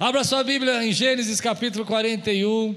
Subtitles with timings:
[0.00, 2.76] Abra sua Bíblia em Gênesis capítulo 41.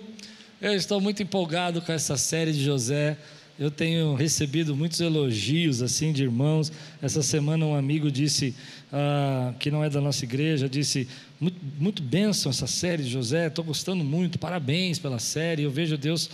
[0.60, 3.16] Eu estou muito empolgado com essa série de José.
[3.60, 6.72] Eu tenho recebido muitos elogios assim de irmãos.
[7.00, 8.56] Essa semana um amigo disse
[8.92, 11.08] ah, que não é da nossa igreja, disse
[11.40, 13.46] muito, muito bênção essa série de José.
[13.46, 14.40] Estou gostando muito.
[14.40, 15.62] Parabéns pela série.
[15.62, 16.28] Eu vejo Deus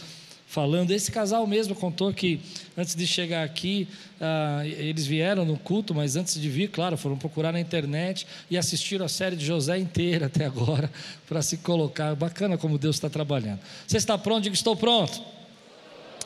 [0.48, 0.91] falando.
[0.91, 2.39] Esse casal mesmo contou que
[2.75, 3.88] antes de chegar aqui,
[4.20, 8.57] ah, eles vieram no culto, mas antes de vir, claro, foram procurar na internet e
[8.57, 10.89] assistiram a série de José inteira até agora
[11.27, 12.16] para se colocar.
[12.16, 13.59] Bacana como Deus está trabalhando.
[13.86, 14.44] Você está pronto?
[14.44, 15.22] Diga, estou pronto.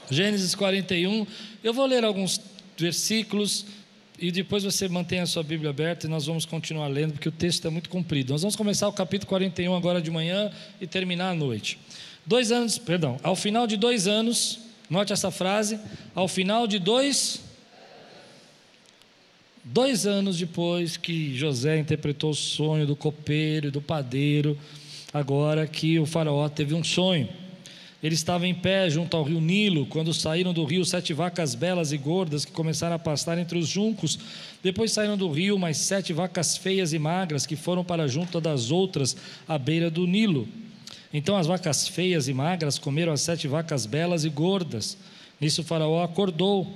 [0.10, 1.26] Gênesis 41.
[1.64, 2.40] Eu vou ler alguns
[2.78, 3.66] versículos
[4.20, 7.32] e depois você mantém a sua Bíblia aberta e nós vamos continuar lendo, porque o
[7.32, 8.34] texto é muito comprido.
[8.34, 11.80] Nós vamos começar o capítulo 41 agora de manhã e terminar à noite.
[12.26, 15.80] Dois anos, perdão, ao final de dois anos, note essa frase,
[16.14, 17.42] ao final de dois
[19.64, 24.58] Dois anos depois que José interpretou o sonho do copeiro e do padeiro,
[25.14, 27.30] agora que o faraó teve um sonho.
[28.02, 31.92] Ele estava em pé junto ao rio Nilo, quando saíram do rio sete vacas belas
[31.92, 34.18] e gordas que começaram a pastar entre os juncos.
[34.64, 38.72] Depois saíram do rio mais sete vacas feias e magras que foram para junto das
[38.72, 39.16] outras
[39.48, 40.48] à beira do Nilo.
[41.14, 44.98] Então as vacas feias e magras comeram as sete vacas belas e gordas.
[45.40, 46.72] Nisso Faraó acordou,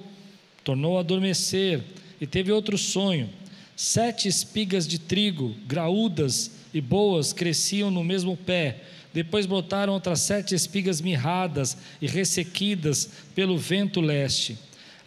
[0.64, 1.81] tornou a adormecer
[2.19, 3.30] e teve outro sonho.
[3.75, 8.81] Sete espigas de trigo, graúdas e boas, cresciam no mesmo pé.
[9.13, 14.58] Depois brotaram outras sete espigas mirradas e ressequidas pelo vento leste.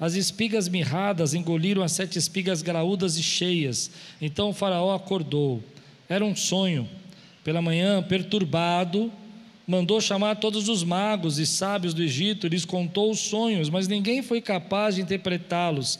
[0.00, 3.90] As espigas mirradas engoliram as sete espigas graúdas e cheias.
[4.20, 5.62] Então o Faraó acordou.
[6.08, 6.88] Era um sonho.
[7.48, 9.10] Pela manhã, perturbado,
[9.66, 14.20] mandou chamar todos os magos e sábios do Egito, lhes contou os sonhos, mas ninguém
[14.20, 15.98] foi capaz de interpretá-los.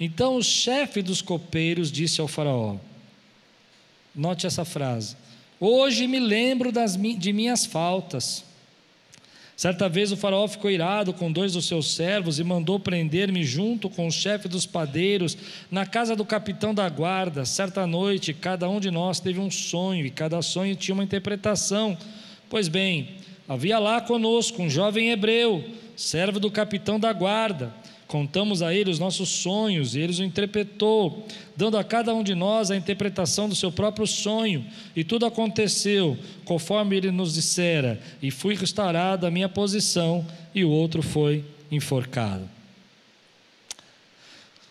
[0.00, 2.76] Então o chefe dos copeiros disse ao Faraó:
[4.16, 5.14] Note essa frase.
[5.60, 8.42] Hoje me lembro das, de minhas faltas.
[9.58, 13.90] Certa vez o faraó ficou irado com dois dos seus servos e mandou prender-me junto
[13.90, 15.36] com o chefe dos padeiros
[15.68, 17.44] na casa do capitão da guarda.
[17.44, 21.98] Certa noite, cada um de nós teve um sonho e cada sonho tinha uma interpretação.
[22.48, 23.16] Pois bem,
[23.48, 25.64] havia lá conosco um jovem hebreu,
[25.96, 27.74] servo do capitão da guarda.
[28.08, 32.34] Contamos a ele os nossos sonhos e ele os interpretou, dando a cada um de
[32.34, 34.66] nós a interpretação do seu próprio sonho.
[34.96, 40.70] E tudo aconteceu conforme ele nos dissera, e fui restaurado a minha posição, e o
[40.70, 42.48] outro foi enforcado.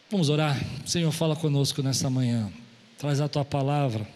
[0.09, 0.59] Vamos orar.
[0.83, 2.51] Senhor, fala conosco nessa manhã.
[2.97, 4.07] Traz a tua palavra.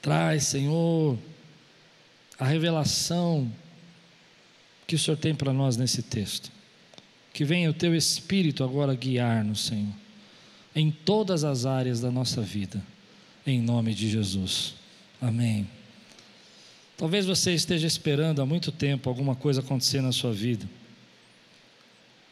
[0.00, 1.18] Traz, Senhor,
[2.38, 3.50] a revelação
[4.86, 6.57] que o Senhor tem para nós nesse texto.
[7.32, 9.92] Que venha o teu Espírito agora guiar-nos, Senhor,
[10.74, 12.82] em todas as áreas da nossa vida,
[13.46, 14.74] em nome de Jesus.
[15.20, 15.68] Amém.
[16.96, 20.68] Talvez você esteja esperando há muito tempo alguma coisa acontecer na sua vida,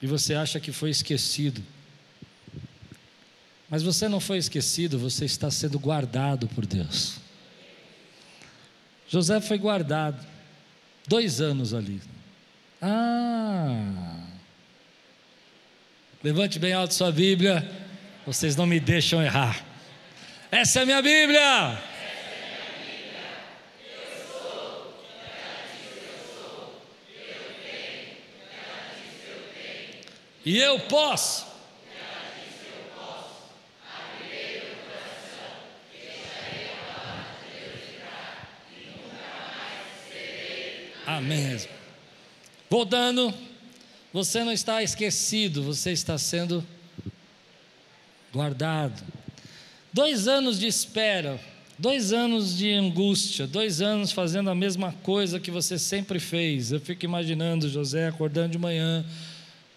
[0.03, 1.63] e você acha que foi esquecido.
[3.69, 7.17] Mas você não foi esquecido, você está sendo guardado por Deus.
[9.09, 10.25] José foi guardado,
[11.07, 12.01] dois anos ali.
[12.81, 14.16] Ah!
[16.23, 17.69] Levante bem alto sua Bíblia.
[18.27, 19.65] Vocês não me deixam errar.
[20.51, 21.79] Essa é a minha Bíblia.
[30.45, 31.47] E eu posso.
[41.07, 41.67] Amém.
[42.69, 43.46] Voltando.
[44.17, 46.65] Você não está esquecido, você está sendo
[48.33, 49.05] guardado.
[49.93, 51.39] Dois anos de espera,
[51.79, 56.73] dois anos de angústia, dois anos fazendo a mesma coisa que você sempre fez.
[56.73, 59.05] Eu fico imaginando José acordando de manhã,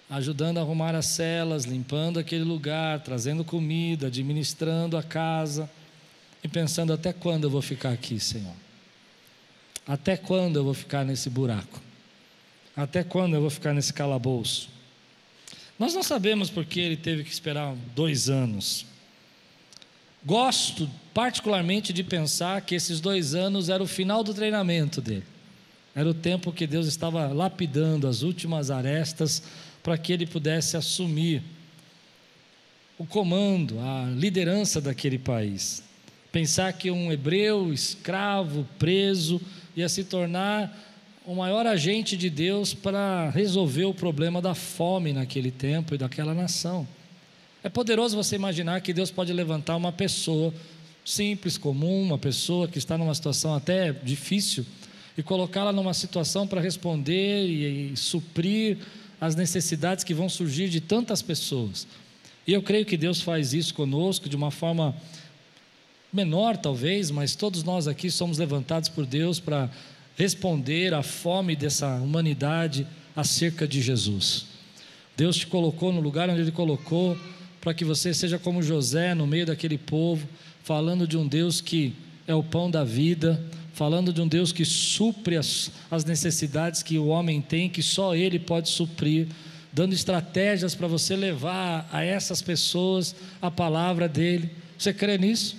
[0.09, 5.69] ajudando a arrumar as celas, limpando aquele lugar, trazendo comida, administrando a casa
[6.41, 8.55] e pensando: até quando eu vou ficar aqui, Senhor?
[9.85, 11.88] Até quando eu vou ficar nesse buraco?
[12.79, 14.69] Até quando eu vou ficar nesse calabouço?
[15.77, 18.85] Nós não sabemos porque ele teve que esperar dois anos.
[20.23, 25.25] Gosto particularmente de pensar que esses dois anos era o final do treinamento dele.
[25.93, 29.43] Era o tempo que Deus estava lapidando as últimas arestas
[29.83, 31.43] para que ele pudesse assumir
[32.97, 35.83] o comando, a liderança daquele país.
[36.31, 39.41] Pensar que um hebreu escravo, preso,
[39.75, 40.88] ia se tornar
[41.25, 46.33] o maior agente de Deus para resolver o problema da fome naquele tempo e daquela
[46.33, 46.87] nação.
[47.63, 50.53] É poderoso você imaginar que Deus pode levantar uma pessoa
[51.03, 54.65] simples, comum, uma pessoa que está numa situação até difícil,
[55.17, 58.77] e colocá-la numa situação para responder e, e suprir
[59.19, 61.85] as necessidades que vão surgir de tantas pessoas.
[62.47, 64.95] E eu creio que Deus faz isso conosco de uma forma
[66.11, 69.69] menor, talvez, mas todos nós aqui somos levantados por Deus para
[70.19, 72.85] responder à fome dessa humanidade
[73.15, 74.47] acerca de Jesus.
[75.15, 77.17] Deus te colocou no lugar onde Ele colocou,
[77.61, 80.27] para que você seja como José no meio daquele povo,
[80.61, 81.93] falando de um Deus que
[82.27, 83.41] é o pão da vida,
[83.73, 88.13] falando de um Deus que supre as, as necessidades que o homem tem, que só
[88.13, 89.27] Ele pode suprir,
[89.71, 94.49] dando estratégias para você levar a essas pessoas a palavra dEle.
[94.77, 95.55] Você crê nisso?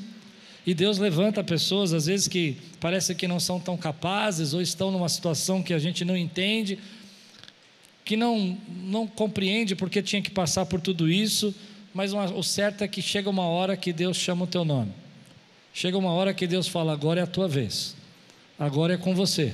[0.70, 4.92] E Deus levanta pessoas, às vezes, que parece que não são tão capazes ou estão
[4.92, 6.78] numa situação que a gente não entende,
[8.04, 11.52] que não, não compreende porque tinha que passar por tudo isso,
[11.92, 14.92] mas uma, o certo é que chega uma hora que Deus chama o teu nome.
[15.74, 17.96] Chega uma hora que Deus fala: agora é a tua vez,
[18.56, 19.52] agora é com você.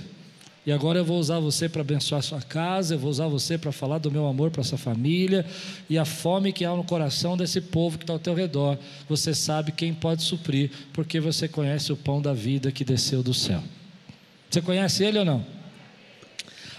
[0.66, 3.70] E agora eu vou usar você para abençoar sua casa, eu vou usar você para
[3.70, 5.46] falar do meu amor para sua família
[5.88, 8.76] e a fome que há no coração desse povo que está ao teu redor.
[9.08, 13.32] Você sabe quem pode suprir, porque você conhece o pão da vida que desceu do
[13.32, 13.62] céu.
[14.50, 15.46] Você conhece ele ou não?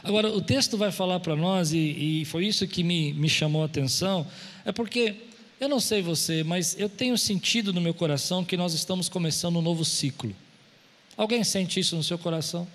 [0.03, 3.61] Agora, o texto vai falar para nós, e, e, foi isso que me, me chamou
[3.61, 4.27] a atenção,
[4.65, 5.15] é porque,
[5.59, 9.57] eu não sei você, mas eu tenho sentido no meu coração que nós estamos começando
[9.57, 10.35] um novo ciclo.
[11.15, 12.67] Alguém sente isso no seu coração?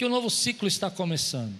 [0.00, 1.52] Que o um novo ciclo está começando.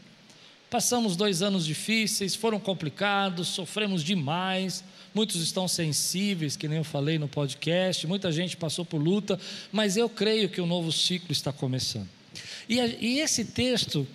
[0.71, 4.83] Passamos dois anos difíceis, foram complicados, sofremos demais,
[5.15, 9.39] muitos estão sensíveis, que nem eu falei no podcast, muita gente passou por luta,
[9.71, 12.09] mas eu creio que o um novo ciclo está começando.
[12.67, 14.09] E, e esse texto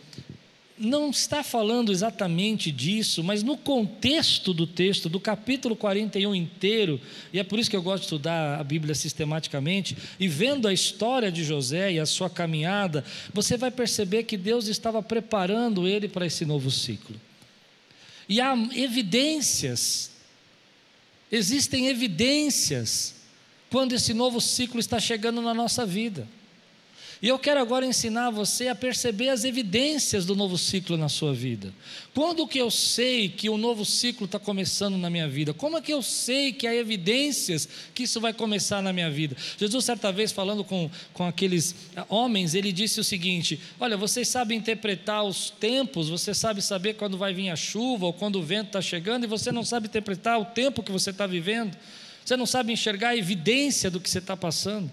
[0.77, 6.99] não está falando exatamente disso, mas no contexto do texto, do capítulo 41 inteiro,
[7.31, 10.73] e é por isso que eu gosto de estudar a Bíblia sistematicamente, e vendo a
[10.73, 16.09] história de José e a sua caminhada, você vai perceber que Deus estava preparando ele
[16.09, 17.15] para esse novo ciclo.
[18.27, 20.11] E há evidências,
[21.31, 23.15] existem evidências,
[23.69, 26.27] quando esse novo ciclo está chegando na nossa vida.
[27.25, 31.33] E eu quero agora ensinar você a perceber as evidências do novo ciclo na sua
[31.33, 31.73] vida.
[32.13, 35.51] Quando que eu sei que o novo ciclo está começando na minha vida?
[35.51, 39.35] Como é que eu sei que há evidências que isso vai começar na minha vida?
[39.57, 41.73] Jesus, certa vez, falando com, com aqueles
[42.09, 47.17] homens, ele disse o seguinte: Olha, vocês sabem interpretar os tempos, você sabe saber quando
[47.17, 50.39] vai vir a chuva ou quando o vento está chegando, e você não sabe interpretar
[50.39, 51.75] o tempo que você está vivendo.
[52.23, 54.91] Você não sabe enxergar a evidência do que você está passando.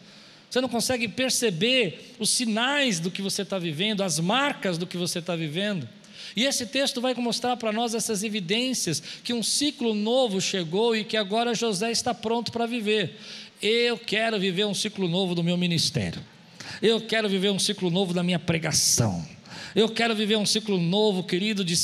[0.52, 4.99] Você não consegue perceber os sinais do que você está vivendo, as marcas do que
[4.99, 5.88] você está vivendo.
[6.37, 11.04] E esse texto vai mostrar para nós essas evidências que um ciclo novo chegou e
[11.04, 13.19] que agora José está pronto para viver.
[13.62, 16.22] Eu quero viver um ciclo novo do meu ministério.
[16.82, 19.26] Eu quero viver um ciclo novo da minha pregação.
[19.74, 21.74] Eu quero viver um ciclo novo, querido, de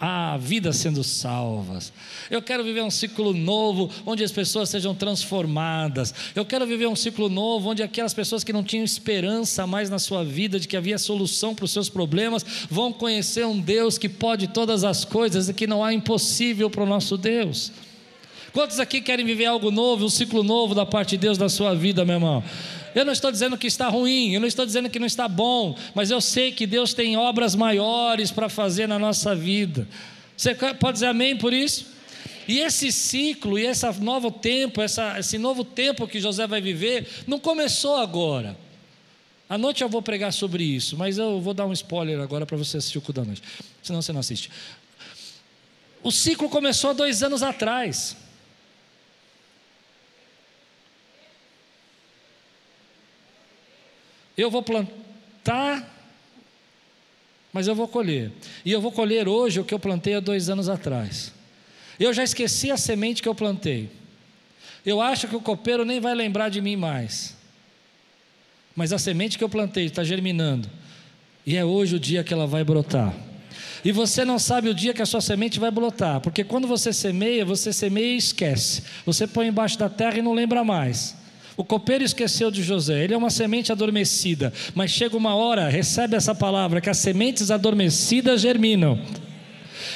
[0.00, 1.92] a vida sendo salvas.
[2.30, 6.14] Eu quero viver um ciclo novo onde as pessoas sejam transformadas.
[6.34, 9.98] Eu quero viver um ciclo novo onde aquelas pessoas que não tinham esperança mais na
[9.98, 14.08] sua vida, de que havia solução para os seus problemas, vão conhecer um Deus que
[14.08, 17.70] pode todas as coisas e que não há impossível para o nosso Deus.
[18.52, 21.74] Quantos aqui querem viver algo novo, um ciclo novo da parte de Deus na sua
[21.74, 22.42] vida, meu irmão?
[22.94, 25.76] Eu não estou dizendo que está ruim, eu não estou dizendo que não está bom,
[25.94, 29.86] mas eu sei que Deus tem obras maiores para fazer na nossa vida.
[30.36, 31.86] Você pode dizer amém por isso?
[32.48, 37.06] E esse ciclo e esse novo tempo, essa, esse novo tempo que José vai viver,
[37.26, 38.58] não começou agora.
[39.48, 42.56] À noite eu vou pregar sobre isso, mas eu vou dar um spoiler agora para
[42.56, 43.42] você assistir o cu da noite,
[43.82, 44.50] senão você não assiste.
[46.02, 48.16] O ciclo começou há dois anos atrás.
[54.40, 55.86] Eu vou plantar,
[57.52, 58.32] mas eu vou colher.
[58.64, 61.30] E eu vou colher hoje o que eu plantei há dois anos atrás.
[61.98, 63.90] Eu já esqueci a semente que eu plantei.
[64.86, 67.36] Eu acho que o copeiro nem vai lembrar de mim mais.
[68.74, 70.70] Mas a semente que eu plantei está germinando.
[71.44, 73.14] E é hoje o dia que ela vai brotar.
[73.84, 76.94] E você não sabe o dia que a sua semente vai brotar, porque quando você
[76.94, 78.84] semeia, você semeia e esquece.
[79.04, 81.19] Você põe embaixo da terra e não lembra mais.
[81.60, 86.16] O copeiro esqueceu de José, ele é uma semente adormecida, mas chega uma hora, recebe
[86.16, 88.98] essa palavra, que as sementes adormecidas germinam.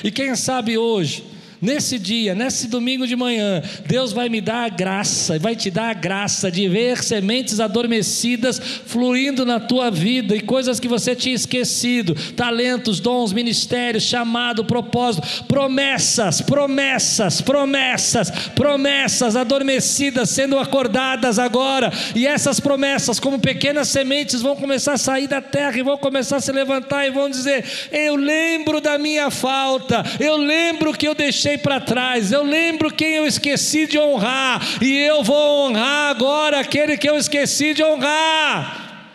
[0.04, 1.24] E quem sabe hoje,
[1.60, 5.90] Nesse dia, nesse domingo de manhã, Deus vai me dar a graça, vai te dar
[5.90, 11.34] a graça de ver sementes adormecidas fluindo na tua vida e coisas que você tinha
[11.34, 22.26] esquecido, talentos, dons, ministérios, chamado, propósito, promessas, promessas, promessas, promessas adormecidas sendo acordadas agora, e
[22.26, 26.40] essas promessas, como pequenas sementes, vão começar a sair da terra e vão começar a
[26.40, 31.43] se levantar e vão dizer: Eu lembro da minha falta, eu lembro que eu deixei
[31.44, 36.60] deixei para trás, eu lembro quem eu esqueci de honrar, e eu vou honrar agora
[36.60, 39.10] aquele que eu esqueci de honrar.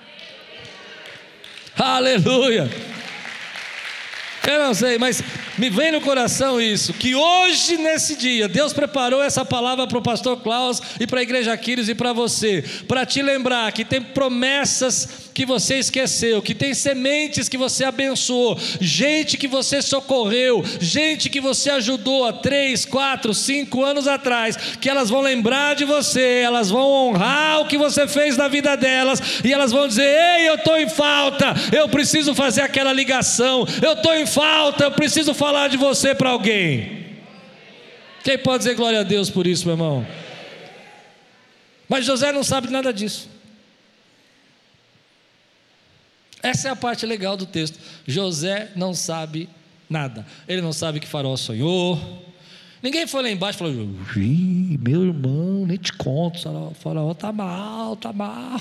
[1.75, 2.69] Aleluia.
[4.45, 5.23] Eu não sei, mas
[5.59, 10.01] me vem no coração isso, que hoje, nesse dia, Deus preparou essa palavra para o
[10.01, 14.01] pastor Klaus e para a igreja Aquiles e para você, para te lembrar que tem
[14.01, 21.29] promessas que você esqueceu, que tem sementes que você abençoou, gente que você socorreu, gente
[21.29, 26.41] que você ajudou há três, quatro, cinco anos atrás, que elas vão lembrar de você,
[26.43, 30.49] elas vão honrar o que você fez na vida delas, e elas vão dizer: Ei,
[30.49, 35.33] eu estou em falta, eu preciso fazer aquela ligação, eu estou em falta, eu preciso
[35.33, 37.17] falar de você para alguém.
[38.23, 40.07] Quem pode dizer glória a Deus por isso, meu irmão?
[41.87, 43.29] Mas José não sabe nada disso.
[46.41, 47.79] Essa é a parte legal do texto.
[48.07, 49.49] José não sabe
[49.89, 50.25] nada.
[50.47, 51.99] Ele não sabe que Faraó sonhou.
[52.81, 53.73] Ninguém foi lá embaixo e falou:
[54.79, 56.47] meu irmão, nem te conto.
[56.47, 58.59] O faraó está mal, está mal.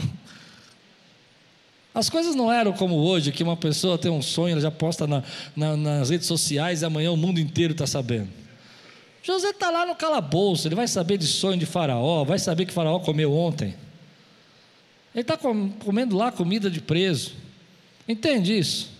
[1.98, 5.04] As coisas não eram como hoje, que uma pessoa tem um sonho, ela já posta
[5.04, 5.24] na,
[5.56, 8.28] na, nas redes sociais e amanhã o mundo inteiro está sabendo.
[9.20, 12.72] José está lá no calabouço, ele vai saber de sonho de Faraó, vai saber que
[12.72, 13.74] Faraó comeu ontem.
[15.12, 17.32] Ele está comendo lá comida de preso.
[18.06, 18.92] Entende isso?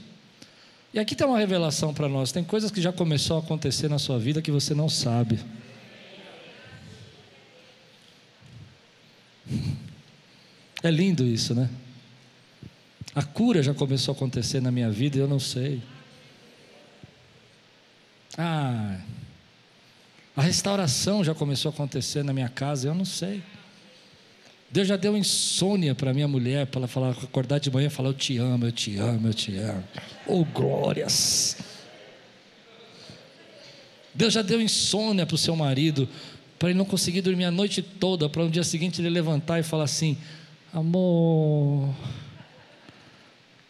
[0.93, 4.01] E aqui tem uma revelação para nós: tem coisas que já começou a acontecer na
[4.01, 5.39] sua vida que você não sabe.
[10.83, 11.71] É lindo isso, né?
[13.19, 15.83] A cura já começou a acontecer na minha vida e eu não sei.
[18.37, 19.01] Ah,
[20.37, 23.43] a restauração já começou a acontecer na minha casa, eu não sei.
[24.71, 28.11] Deus já deu insônia para minha mulher, para ela falar, acordar de manhã e falar:
[28.11, 29.85] Eu te amo, eu te amo, eu te amo.
[30.25, 31.57] Oh, glórias!
[34.15, 36.09] Deus já deu insônia para o seu marido,
[36.57, 39.65] para ele não conseguir dormir a noite toda, para no dia seguinte ele levantar e
[39.65, 40.17] falar assim:
[40.73, 41.93] Amor,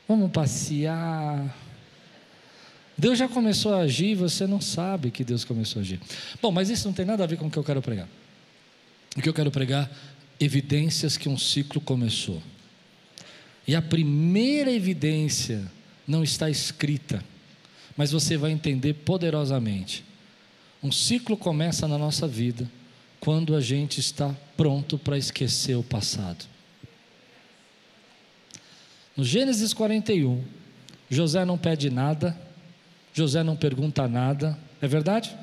[0.09, 1.55] vamos passear.
[2.97, 6.01] Deus já começou a agir, você não sabe que Deus começou a agir.
[6.43, 8.09] Bom, mas isso não tem nada a ver com o que eu quero pregar.
[9.17, 9.89] O que eu quero pregar
[10.41, 12.43] evidências que um ciclo começou.
[13.67, 15.71] E a primeira evidência
[16.07, 17.23] não está escrita,
[17.97, 20.05] mas você vai entender poderosamente.
[20.83, 22.69] Um ciclo começa na nossa vida
[23.21, 26.47] quando a gente está pronto para esquecer o passado.
[29.19, 30.45] No Gênesis 41,
[31.11, 32.39] José não pede nada,
[33.13, 35.35] José não pergunta nada, é verdade?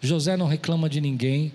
[0.00, 1.52] José não reclama de ninguém,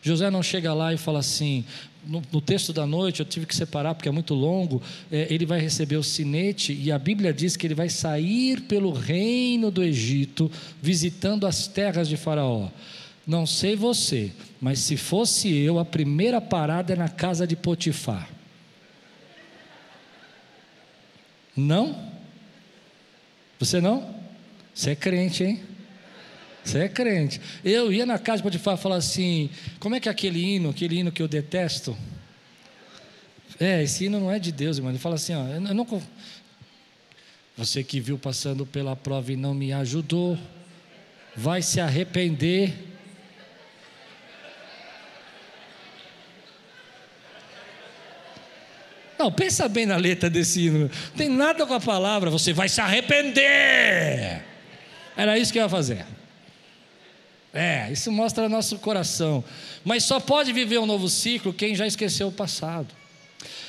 [0.00, 1.64] José não chega lá e fala assim:
[2.06, 4.80] no, no, texto da noite, eu tive que separar porque é muito longo.
[5.10, 8.92] É, ele vai receber o sinete, e a Bíblia diz que ele vai sair pelo
[8.92, 10.48] reino do Egito,
[10.80, 12.68] visitando as terras de Faraó.
[13.26, 18.38] Não sei você, mas se fosse eu, a primeira parada é na casa de Potifar.
[21.56, 22.10] Não?
[23.58, 24.14] Você não?
[24.74, 25.62] Você é crente, hein?
[26.64, 27.40] Você é crente.
[27.64, 30.98] Eu ia na casa de Potifar falar assim: como é que é aquele hino, aquele
[30.98, 31.96] hino que eu detesto?
[33.58, 34.90] É, esse hino não é de Deus, irmão.
[34.90, 36.02] Ele fala assim: ó, eu não.
[37.56, 40.38] Você que viu passando pela prova e não me ajudou,
[41.36, 42.89] vai se arrepender.
[49.20, 50.78] Não, pensa bem na letra desse hino.
[50.78, 54.42] Não tem nada com a palavra, você vai se arrepender.
[55.14, 56.06] Era isso que eu ia fazer.
[57.52, 59.44] É, isso mostra nosso coração.
[59.84, 62.94] Mas só pode viver um novo ciclo quem já esqueceu o passado.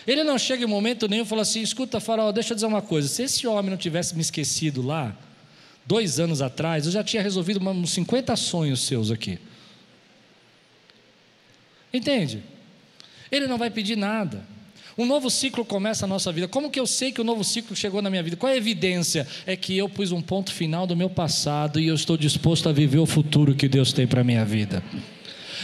[0.07, 2.81] Ele não chega em momento nenhum e fala assim: escuta, Faraó, deixa eu dizer uma
[2.81, 3.09] coisa.
[3.09, 5.13] Se esse homem não tivesse me esquecido lá,
[5.85, 9.37] dois anos atrás, eu já tinha resolvido uns 50 sonhos seus aqui.
[11.93, 12.41] Entende?
[13.29, 14.49] Ele não vai pedir nada.
[14.97, 16.47] Um novo ciclo começa na nossa vida.
[16.47, 18.35] Como que eu sei que o novo ciclo chegou na minha vida?
[18.35, 19.27] Qual é a evidência?
[19.45, 22.71] É que eu pus um ponto final do meu passado e eu estou disposto a
[22.71, 24.83] viver o futuro que Deus tem para a minha vida.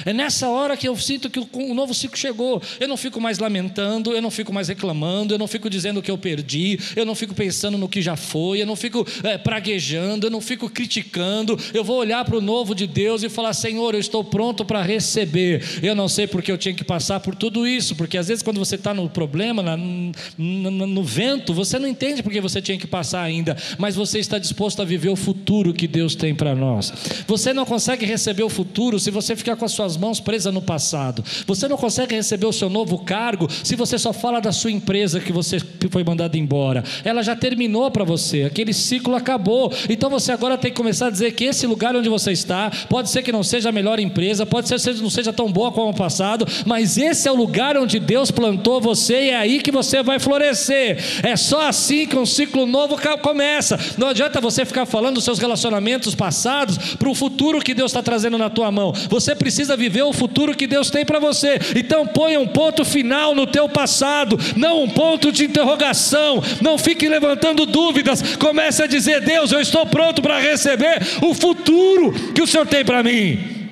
[0.06, 2.62] É nessa hora que eu sinto que o novo ciclo chegou.
[2.80, 6.12] Eu não fico mais lamentando, eu não fico mais reclamando, eu não fico dizendo que
[6.12, 10.28] eu perdi, eu não fico pensando no que já foi, eu não fico é, praguejando,
[10.28, 11.58] eu não fico criticando.
[11.74, 14.82] Eu vou olhar para o novo de Deus e falar: Senhor, eu estou pronto para
[14.82, 15.64] receber.
[15.82, 18.60] Eu não sei porque eu tinha que passar por tudo isso, porque às vezes quando
[18.60, 22.88] você está no problema, na, no, no vento, você não entende porque você tinha que
[22.88, 26.94] passar ainda, mas você está disposto a viver o futuro que Deus tem para nós.
[27.28, 30.62] Você não consegue receber o futuro se você ficar com as suas mãos presas no
[30.62, 31.24] passado.
[31.46, 35.20] Você não consegue receber o seu novo cargo se você só fala da sua empresa
[35.22, 36.84] que você foi mandado embora.
[37.06, 39.72] Ela já terminou para você, aquele ciclo acabou.
[39.90, 43.10] Então você agora tem que começar a dizer que esse lugar onde você está, pode
[43.10, 45.90] ser que não seja a melhor empresa, pode ser que não seja tão boa como
[45.90, 49.72] o passado, mas esse é o lugar onde Deus plantou você e é aí que
[49.72, 50.98] você vai florescer.
[51.24, 53.80] É só assim que um ciclo novo começa.
[53.98, 58.04] Não adianta você ficar falando dos seus relacionamentos passados para o futuro que Deus está
[58.04, 58.94] trazendo na tua mão.
[59.10, 61.60] Você precisa viver o futuro que Deus tem para você.
[61.76, 66.44] Então ponha um ponto final no teu passado, não um ponto de interrogação.
[66.62, 68.36] Não fique levantando dúvidas.
[68.38, 72.84] Comece a dizer: Deus, eu estou pronto para receber o futuro que o Senhor tem
[72.84, 73.70] para mim.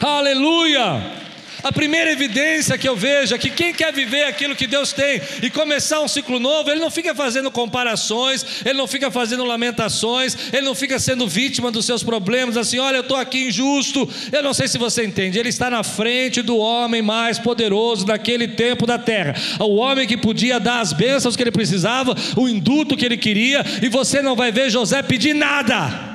[0.00, 1.23] Aleluia!
[1.64, 5.18] A primeira evidência que eu vejo é que quem quer viver aquilo que Deus tem
[5.42, 10.36] e começar um ciclo novo, ele não fica fazendo comparações, ele não fica fazendo lamentações,
[10.52, 14.06] ele não fica sendo vítima dos seus problemas, assim, olha, eu estou aqui injusto.
[14.30, 18.46] Eu não sei se você entende, ele está na frente do homem mais poderoso daquele
[18.46, 22.94] tempo da terra, o homem que podia dar as bênçãos que ele precisava, o induto
[22.94, 26.12] que ele queria, e você não vai ver José pedir nada.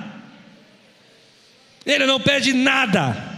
[1.87, 3.28] Ele não pede nada.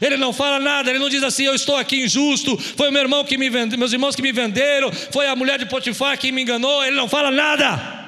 [0.00, 3.02] Ele não fala nada, ele não diz assim: eu estou aqui injusto, foi o meu
[3.02, 6.32] irmão que me vendeu, meus irmãos que me venderam, foi a mulher de Potifar que
[6.32, 6.84] me enganou.
[6.84, 8.04] Ele não fala nada.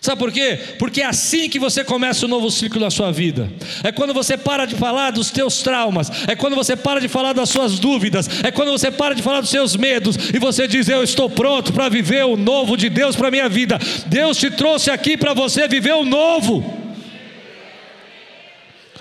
[0.00, 0.58] Sabe por quê?
[0.78, 3.52] Porque é assim que você começa o um novo ciclo na sua vida.
[3.84, 7.34] É quando você para de falar dos teus traumas, é quando você para de falar
[7.34, 10.88] das suas dúvidas, é quando você para de falar dos seus medos e você diz:
[10.88, 13.78] Eu estou pronto para viver o novo de Deus para a minha vida.
[14.06, 16.79] Deus te trouxe aqui para você viver o novo.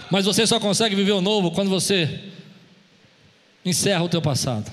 [0.09, 2.19] Mas você só consegue viver o novo quando você
[3.63, 4.71] encerra o teu passado.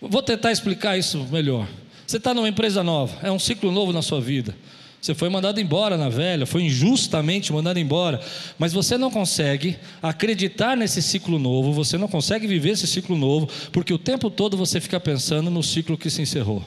[0.00, 1.68] Vou tentar explicar isso melhor.
[2.06, 4.56] Você está numa empresa nova, é um ciclo novo na sua vida.
[5.00, 8.20] Você foi mandado embora na velha, foi injustamente mandado embora,
[8.58, 13.48] mas você não consegue acreditar nesse ciclo novo, você não consegue viver esse ciclo novo,
[13.72, 16.62] porque o tempo todo você fica pensando no ciclo que se encerrou.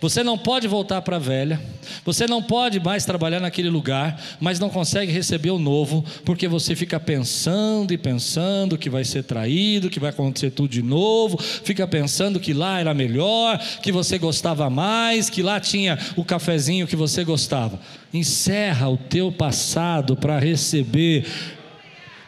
[0.00, 1.60] Você não pode voltar para a velha,
[2.04, 6.74] você não pode mais trabalhar naquele lugar, mas não consegue receber o novo, porque você
[6.74, 11.86] fica pensando e pensando que vai ser traído, que vai acontecer tudo de novo, fica
[11.86, 16.96] pensando que lá era melhor, que você gostava mais, que lá tinha o cafezinho que
[16.96, 17.80] você gostava.
[18.12, 21.26] Encerra o teu passado para receber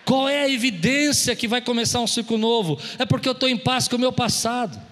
[0.04, 2.78] qual é a evidência que vai começar um ciclo novo?
[2.98, 4.87] É porque eu estou em paz com o meu passado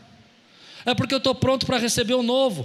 [0.86, 2.64] é porque eu estou pronto para receber o novo.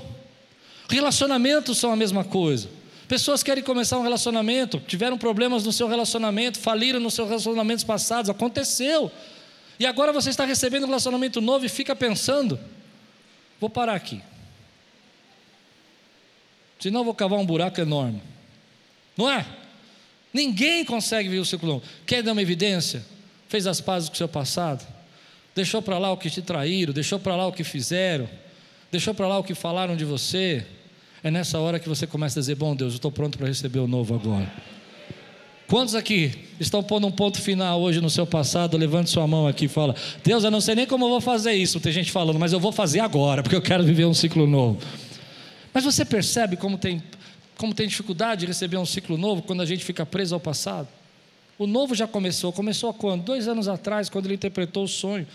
[0.88, 2.69] Relacionamentos são a mesma coisa.
[3.07, 8.29] Pessoas querem começar um relacionamento, tiveram problemas no seu relacionamento, faliram nos seus relacionamentos passados,
[8.29, 9.12] aconteceu.
[9.79, 12.60] E agora você está recebendo um relacionamento novo e fica pensando:
[13.60, 14.21] vou parar aqui.
[16.79, 18.21] Senão vou cavar um buraco enorme.
[19.17, 19.45] Não é?
[20.34, 21.86] Ninguém consegue ver o ciclo novo.
[22.05, 23.05] Quer dar uma evidência?
[23.49, 24.86] Fez as pazes com o seu passado?
[25.56, 28.28] Deixou para lá o que te traíram, deixou para lá o que fizeram,
[28.92, 30.66] deixou para lá o que falaram de você.
[31.24, 33.80] É nessa hora que você começa a dizer: Bom Deus, eu estou pronto para receber
[33.80, 34.52] o novo agora.
[35.68, 38.76] Quantos aqui estão pondo um ponto final hoje no seu passado?
[38.76, 41.54] Levante sua mão aqui e fala: Deus, eu não sei nem como eu vou fazer
[41.54, 41.80] isso.
[41.80, 44.80] Tem gente falando, mas eu vou fazer agora, porque eu quero viver um ciclo novo.
[45.74, 47.02] Mas você percebe como tem,
[47.58, 50.88] como tem dificuldade de receber um ciclo novo quando a gente fica preso ao passado?
[51.62, 52.52] O novo já começou.
[52.52, 53.21] Começou quando?
[53.21, 55.28] Dois anos atrás, quando ele interpretou o sonho.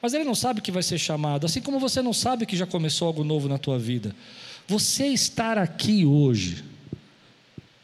[0.00, 2.66] Mas ele não sabe que vai ser chamado, assim como você não sabe que já
[2.66, 4.16] começou algo novo na tua vida.
[4.66, 6.64] Você estar aqui hoje,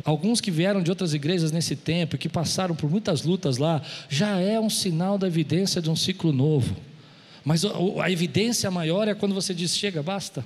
[0.03, 4.41] alguns que vieram de outras igrejas nesse tempo, que passaram por muitas lutas lá, já
[4.41, 6.75] é um sinal da evidência de um ciclo novo.
[7.45, 7.67] Mas
[8.01, 10.43] a evidência maior é quando você diz: chega, basta,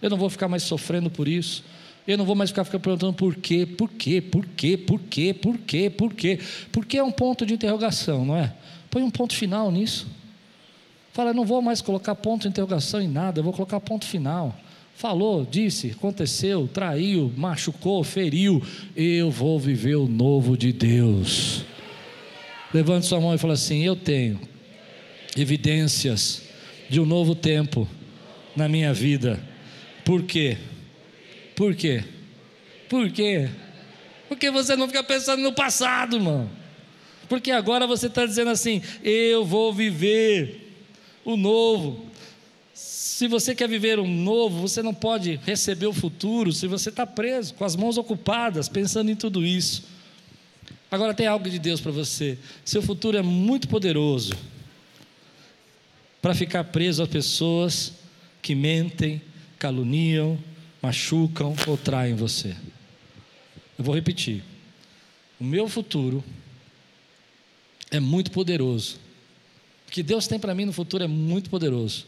[0.00, 1.62] eu não vou ficar mais sofrendo por isso.
[2.06, 5.32] Eu não vou mais ficar, ficar perguntando por quê, por quê, por quê, por quê,
[5.32, 6.38] por quê, por quê.
[6.72, 8.52] Porque é um ponto de interrogação, não é?
[8.90, 10.06] Põe um ponto final nisso.
[11.12, 14.56] Fala, não vou mais colocar ponto de interrogação em nada, eu vou colocar ponto final.
[14.94, 18.62] Falou, disse, aconteceu, traiu, machucou, feriu.
[18.96, 21.64] Eu vou viver o novo de Deus.
[22.72, 24.40] Levante sua mão e fala assim: Eu tenho
[25.36, 26.42] evidências
[26.88, 27.86] de um novo tempo
[28.56, 29.42] na minha vida.
[30.04, 30.56] Por quê?
[31.54, 32.04] Por quê?
[32.88, 33.48] Por quê?
[34.28, 36.50] Porque você não fica pensando no passado, irmão.
[37.28, 40.74] Porque agora você está dizendo assim: eu vou viver
[41.24, 42.06] o novo.
[42.74, 47.06] Se você quer viver um novo, você não pode receber o futuro se você está
[47.06, 49.84] preso, com as mãos ocupadas, pensando em tudo isso.
[50.90, 52.36] Agora tem algo de Deus para você.
[52.64, 54.34] Seu futuro é muito poderoso
[56.20, 57.94] para ficar preso a pessoas
[58.42, 59.22] que mentem,
[59.58, 60.38] caluniam,
[60.82, 62.56] machucam ou traem você.
[63.78, 64.42] Eu vou repetir.
[65.40, 66.22] O meu futuro
[67.90, 68.96] é muito poderoso.
[69.86, 72.06] O que Deus tem para mim no futuro é muito poderoso.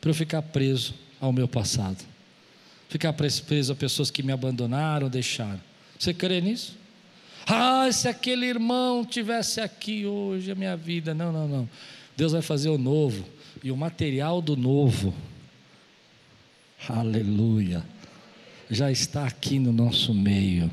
[0.00, 2.04] Para eu ficar preso ao meu passado.
[2.88, 5.60] Ficar preso a pessoas que me abandonaram, deixaram.
[5.98, 6.76] Você crê nisso?
[7.46, 11.14] Ah, se aquele irmão tivesse aqui hoje a minha vida.
[11.14, 11.70] Não, não, não.
[12.16, 13.24] Deus vai fazer o novo.
[13.62, 15.14] E o material do novo.
[16.88, 17.84] Aleluia.
[18.70, 20.70] Já está aqui no nosso meio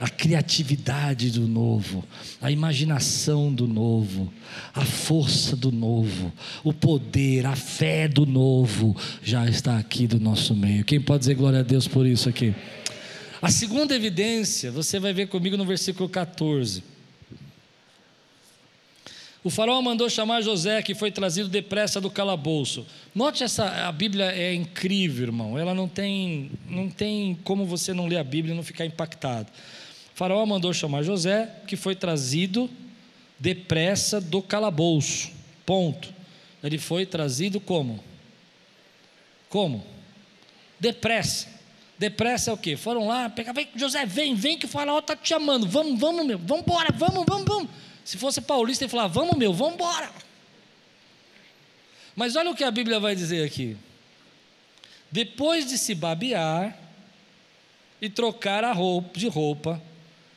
[0.00, 2.02] a criatividade do novo,
[2.40, 4.32] a imaginação do novo,
[4.74, 6.32] a força do novo,
[6.64, 10.86] o poder, a fé do novo já está aqui do nosso meio.
[10.86, 12.54] Quem pode dizer glória a Deus por isso aqui?
[13.42, 16.82] A segunda evidência, você vai ver comigo no versículo 14.
[19.42, 22.86] O faraó mandou chamar José, que foi trazido depressa do calabouço.
[23.14, 25.58] Note essa, a Bíblia é incrível, irmão.
[25.58, 29.50] Ela não tem, não tem como você não ler a Bíblia e não ficar impactado.
[30.14, 32.68] O faraó mandou chamar José, que foi trazido
[33.38, 35.30] depressa do calabouço.
[35.64, 36.12] Ponto.
[36.62, 37.98] Ele foi trazido como?
[39.48, 39.82] Como?
[40.78, 41.48] Depressa.
[41.98, 42.76] Depressa é o quê?
[42.76, 45.66] Foram lá, pegar, vem, José, vem, vem que o faraó está te chamando.
[45.66, 47.70] Vamos, vamos, meu, vamos embora, vamos, vamos, vamos.
[48.10, 50.10] Se fosse paulista, ele falava: Vamos, meu, vamos embora.
[52.16, 53.76] Mas olha o que a Bíblia vai dizer aqui.
[55.12, 56.76] Depois de se babear
[58.02, 59.80] e trocar a roupa, de roupa,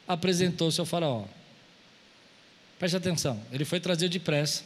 [0.08, 1.26] apresentou-se ao Faraó.
[2.78, 4.64] Preste atenção, ele foi trazer depressa,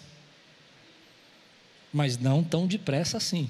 [1.93, 3.49] mas não tão depressa assim.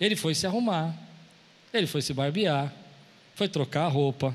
[0.00, 0.96] Ele foi se arrumar,
[1.74, 2.72] ele foi se barbear,
[3.34, 4.32] foi trocar a roupa.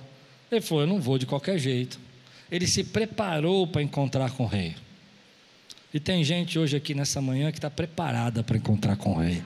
[0.52, 2.06] Ele falou: Eu não vou de qualquer jeito
[2.52, 4.76] ele se preparou para encontrar com o rei.
[5.94, 9.42] E tem gente hoje aqui nessa manhã que está preparada para encontrar com o rei.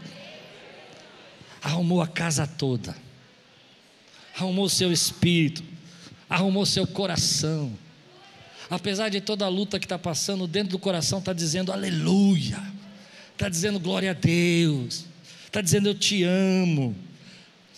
[1.61, 2.95] Arrumou a casa toda,
[4.35, 5.63] arrumou seu espírito,
[6.29, 7.71] arrumou seu coração.
[8.69, 12.59] Apesar de toda a luta que está passando, dentro do coração está dizendo aleluia,
[13.33, 15.05] está dizendo glória a Deus,
[15.45, 16.95] está dizendo eu te amo.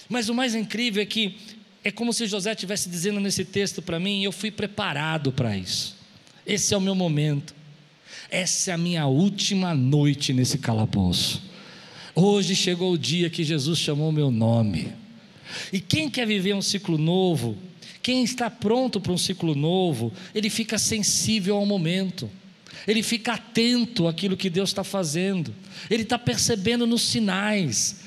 [0.07, 1.37] Mas o mais incrível é que
[1.83, 5.95] é como se José estivesse dizendo nesse texto para mim: eu fui preparado para isso.
[6.45, 7.53] Esse é o meu momento.
[8.29, 11.41] Essa é a minha última noite nesse calabouço.
[12.15, 14.91] Hoje chegou o dia que Jesus chamou meu nome.
[15.71, 17.57] E quem quer viver um ciclo novo,
[18.01, 22.29] quem está pronto para um ciclo novo, ele fica sensível ao momento,
[22.87, 25.53] ele fica atento àquilo que Deus está fazendo,
[25.89, 28.02] ele está percebendo nos sinais,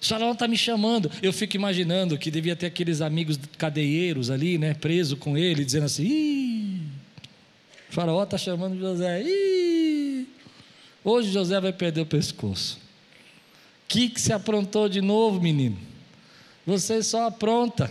[0.00, 1.10] faraó está me chamando.
[1.22, 5.86] Eu fico imaginando que devia ter aqueles amigos cadeieiros ali, né, preso com ele, dizendo
[5.86, 6.82] assim: Ih,
[7.90, 9.22] o faraó está chamando José.
[9.22, 10.26] Ih,
[11.04, 12.76] hoje José vai perder o pescoço.
[12.76, 15.78] O que, que se aprontou de novo, menino?
[16.66, 17.90] Você só apronta.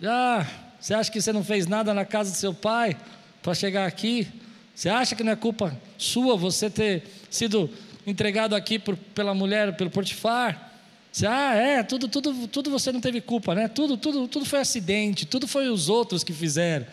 [0.00, 0.46] Já,
[0.80, 2.96] você acha que você não fez nada na casa do seu pai
[3.42, 4.26] para chegar aqui?
[4.74, 7.70] Você acha que não é culpa sua você ter sido
[8.06, 10.69] entregado aqui por, pela mulher, pelo Portifar?
[11.12, 13.66] Você, ah, é, tudo, tudo, tudo você não teve culpa, né?
[13.66, 16.86] Tudo, tudo, tudo foi acidente, tudo foi os outros que fizeram.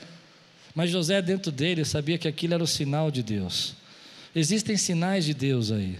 [0.73, 3.75] Mas José, dentro dele, sabia que aquilo era o sinal de Deus.
[4.36, 5.97] Existem sinais de Deus aí.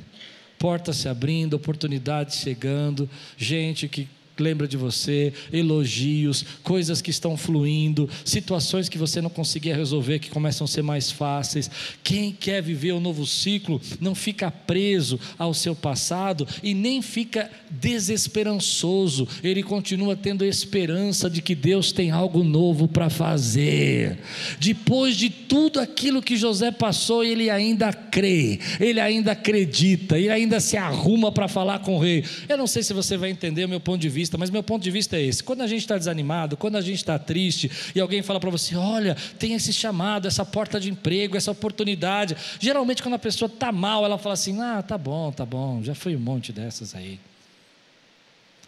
[0.58, 4.08] Portas se abrindo, oportunidades chegando, gente que
[4.40, 10.30] lembra de você, elogios, coisas que estão fluindo, situações que você não conseguia resolver que
[10.30, 11.70] começam a ser mais fáceis.
[12.04, 17.02] Quem quer viver o um novo ciclo não fica preso ao seu passado e nem
[17.02, 24.20] fica desesperançoso, ele continua tendo esperança de que Deus tem algo novo para fazer.
[24.60, 30.60] Depois de tudo aquilo que José passou, ele ainda crê, ele ainda acredita, ele ainda
[30.60, 32.24] se arruma para falar com o rei.
[32.48, 34.62] Eu não sei se você vai entender o meu ponto de vista vista, mas meu
[34.62, 37.72] ponto de vista é esse: quando a gente está desanimado, quando a gente está triste
[37.96, 42.36] e alguém fala para você, olha, tem esse chamado, essa porta de emprego, essa oportunidade.
[42.60, 45.96] Geralmente, quando a pessoa está mal, ela fala assim: ah, tá bom, tá bom, já
[45.96, 47.20] foi um monte dessas aí.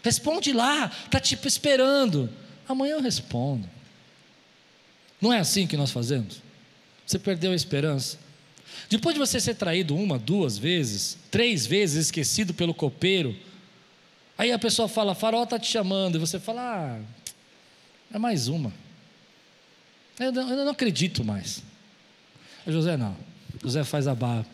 [0.02, 2.30] Responde lá, está tipo esperando.
[2.66, 3.68] Amanhã eu respondo.
[5.20, 6.40] Não é assim que nós fazemos?
[7.06, 8.18] Você perdeu a esperança.
[8.88, 13.36] Depois de você ser traído uma, duas vezes, três vezes, esquecido pelo copeiro,
[14.40, 17.00] Aí a pessoa fala, farol está te chamando, e você fala, ah,
[18.10, 18.72] é mais uma.
[20.18, 21.62] Eu não, eu não acredito mais.
[22.66, 23.14] José não.
[23.62, 24.48] José faz a barba.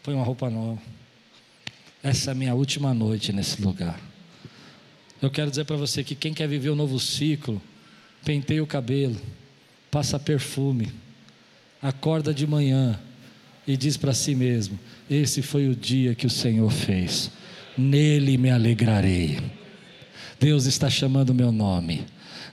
[0.00, 0.80] Põe uma roupa nova.
[2.04, 3.98] Essa é a minha última noite nesse lugar.
[5.20, 7.60] Eu quero dizer para você que quem quer viver o um novo ciclo,
[8.24, 9.20] penteia o cabelo,
[9.90, 10.92] passa perfume,
[11.82, 12.96] acorda de manhã
[13.70, 14.78] e diz para si mesmo:
[15.08, 17.30] Esse foi o dia que o Senhor fez,
[17.78, 19.38] nele me alegrarei.
[20.38, 22.04] Deus está chamando meu nome.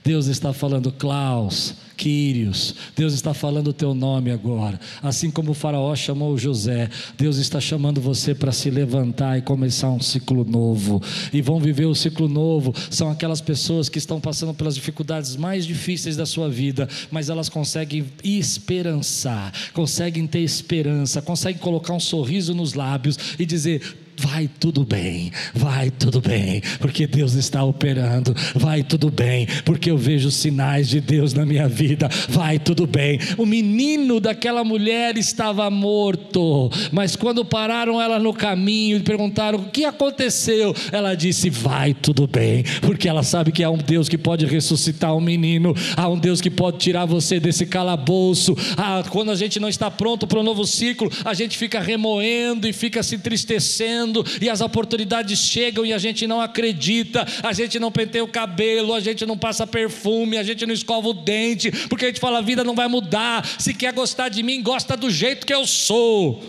[0.04, 4.78] Deus está falando, Klaus, Quírios, Deus está falando o teu nome agora.
[5.02, 9.90] Assim como o Faraó chamou José, Deus está chamando você para se levantar e começar
[9.90, 11.02] um ciclo novo.
[11.32, 12.72] E vão viver o ciclo novo.
[12.88, 17.48] São aquelas pessoas que estão passando pelas dificuldades mais difíceis da sua vida, mas elas
[17.48, 23.82] conseguem esperançar, conseguem ter esperança, conseguem colocar um sorriso nos lábios e dizer:
[24.18, 29.96] vai tudo bem, vai tudo bem, porque Deus está operando, vai tudo bem, porque eu
[29.96, 33.20] vejo sinais de Deus na minha vida, vai tudo bem.
[33.36, 39.70] O menino daquela mulher estava morto, mas quando pararam ela no caminho e perguntaram o
[39.70, 44.18] que aconteceu, ela disse: vai tudo bem, porque ela sabe que há um Deus que
[44.18, 48.56] pode ressuscitar um menino, há um Deus que pode tirar você desse calabouço.
[48.76, 51.80] Ah, quando a gente não está pronto para o um novo ciclo, a gente fica
[51.80, 54.07] remoendo e fica se entristecendo
[54.40, 58.94] e as oportunidades chegam e a gente não acredita, a gente não penteia o cabelo,
[58.94, 62.38] a gente não passa perfume, a gente não escova o dente, porque a gente fala:
[62.38, 63.46] a vida não vai mudar.
[63.58, 66.42] Se quer gostar de mim, gosta do jeito que eu sou.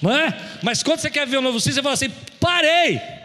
[0.00, 0.36] Não é?
[0.62, 3.15] Mas quando você quer ver um novo você fala assim: parei.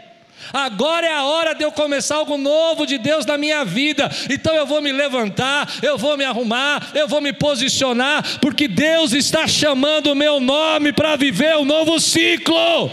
[0.52, 4.10] Agora é a hora de eu começar algo novo de Deus na minha vida.
[4.30, 9.12] Então eu vou me levantar, eu vou me arrumar, eu vou me posicionar, porque Deus
[9.12, 12.90] está chamando o meu nome para viver um novo ciclo.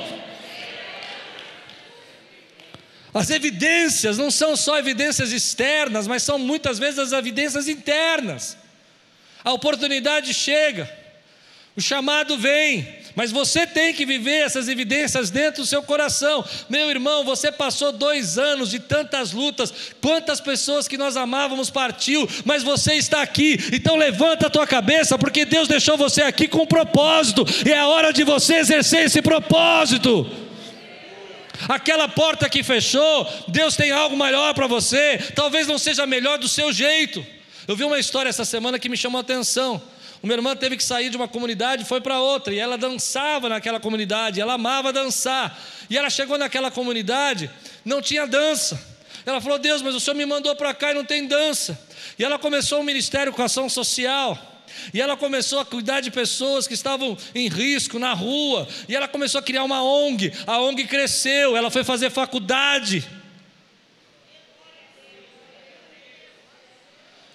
[3.13, 8.55] As evidências não são só evidências externas, mas são muitas vezes as evidências internas.
[9.43, 10.89] A oportunidade chega,
[11.75, 16.43] o chamado vem, mas você tem que viver essas evidências dentro do seu coração.
[16.69, 22.27] Meu irmão, você passou dois anos de tantas lutas, quantas pessoas que nós amávamos partiu,
[22.45, 23.57] mas você está aqui.
[23.73, 27.83] Então levanta a tua cabeça, porque Deus deixou você aqui com um propósito, e é
[27.83, 30.29] hora de você exercer esse propósito.
[31.67, 36.47] Aquela porta que fechou, Deus tem algo maior para você, talvez não seja melhor do
[36.47, 37.25] seu jeito.
[37.67, 39.81] Eu vi uma história essa semana que me chamou a atenção.
[40.21, 43.47] Uma irmã teve que sair de uma comunidade e foi para outra, e ela dançava
[43.47, 45.57] naquela comunidade, ela amava dançar.
[45.89, 47.49] E ela chegou naquela comunidade,
[47.85, 48.79] não tinha dança.
[49.25, 51.79] Ela falou: Deus, mas o Senhor me mandou para cá e não tem dança.
[52.17, 54.37] E ela começou um ministério com ação social.
[54.93, 58.67] E ela começou a cuidar de pessoas que estavam em risco na rua.
[58.87, 60.31] E ela começou a criar uma ONG.
[60.45, 63.07] A ONG cresceu, ela foi fazer faculdade.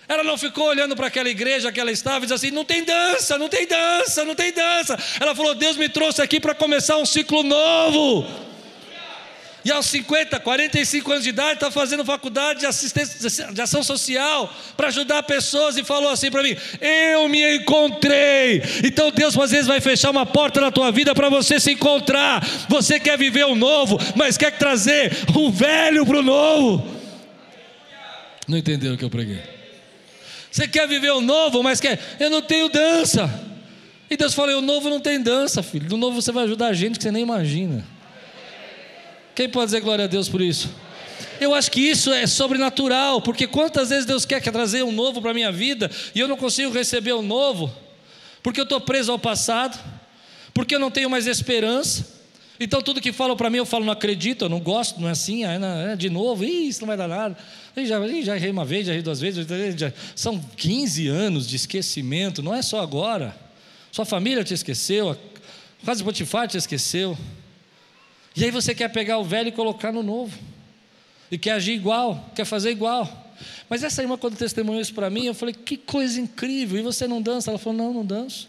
[0.07, 2.85] Ela não ficou olhando para aquela igreja que ela estava e disse assim: não tem
[2.85, 4.99] dança, não tem dança, não tem dança.
[5.19, 8.27] Ela falou: Deus me trouxe aqui para começar um ciclo novo.
[9.65, 14.55] E aos 50, 45 anos de idade, está fazendo faculdade de, assistência, de ação social
[14.77, 18.63] para ajudar pessoas e falou assim para mim: Eu me encontrei.
[18.85, 22.47] Então Deus às vezes vai fechar uma porta na tua vida para você se encontrar.
[22.69, 26.87] Você quer viver o novo, mas quer trazer o velho para o novo.
[28.47, 29.54] Não entenderam o que eu preguei?
[30.55, 33.29] Você quer viver o novo, mas quer, eu não tenho dança.
[34.09, 35.89] E Deus falou: o novo não tem dança, filho.
[35.89, 37.85] Do novo você vai ajudar a gente que você nem imagina.
[39.35, 40.73] Quem pode dizer glória a Deus por isso?
[41.41, 45.33] Eu acho que isso é sobrenatural, porque quantas vezes Deus quer trazer um novo para
[45.33, 47.75] a minha vida e eu não consigo receber o um novo,
[48.41, 49.77] porque eu estou preso ao passado,
[50.55, 52.14] porque eu não tenho mais esperança.
[52.59, 55.13] Então tudo que falam para mim eu falo, não acredito, eu não gosto, não é
[55.13, 57.37] assim, é de novo, isso não vai dar nada.
[57.77, 59.45] Já, já errei uma vez, já errei duas vezes,
[59.77, 63.37] já, são 15 anos de esquecimento, não é só agora.
[63.91, 65.17] Sua família te esqueceu, a
[65.85, 67.19] casa de Potifar te esqueceu.
[68.37, 70.37] E aí você quer pegar o velho e colocar no novo.
[71.31, 73.25] E quer agir igual, quer fazer igual.
[73.69, 76.79] Mas essa irmã, quando testemunhou isso para mim, eu falei, que coisa incrível.
[76.79, 77.51] E você não dança?
[77.51, 78.49] Ela falou, não, não danço.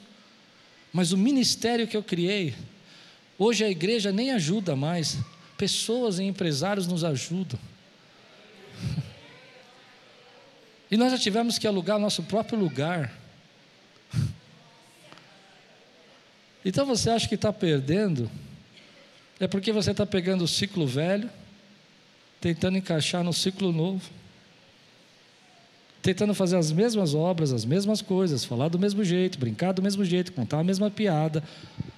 [0.91, 2.53] Mas o ministério que eu criei,
[3.37, 5.17] hoje a igreja nem ajuda mais.
[5.57, 7.59] Pessoas e empresários nos ajudam.
[10.91, 13.11] E nós já tivemos que alugar nosso próprio lugar.
[16.63, 18.29] Então você acha que está perdendo?
[19.39, 21.29] É porque você está pegando o ciclo velho,
[22.41, 24.09] tentando encaixar no ciclo novo,
[26.05, 30.05] tentando fazer as mesmas obras, as mesmas coisas, falar do mesmo jeito, brincar do mesmo
[30.05, 31.43] jeito, contar a mesma piada.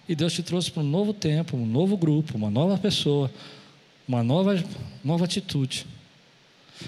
[0.08, 3.30] E Deus te trouxe para um novo tempo, um novo grupo, uma nova pessoa,
[4.08, 4.64] uma nova,
[5.04, 5.86] nova atitude.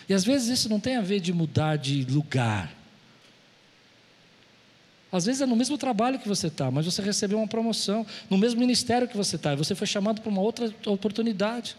[0.08, 2.74] E às vezes isso não tem a ver de mudar de lugar.
[5.12, 8.38] Às vezes é no mesmo trabalho que você está, mas você recebeu uma promoção, no
[8.38, 11.76] mesmo ministério que você está, e você foi chamado para uma outra oportunidade.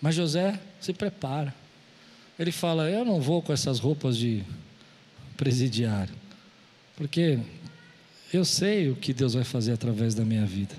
[0.00, 1.65] Mas José se prepara.
[2.38, 4.42] Ele fala: Eu não vou com essas roupas de
[5.36, 6.14] presidiário,
[6.96, 7.38] porque
[8.32, 10.74] eu sei o que Deus vai fazer através da minha vida.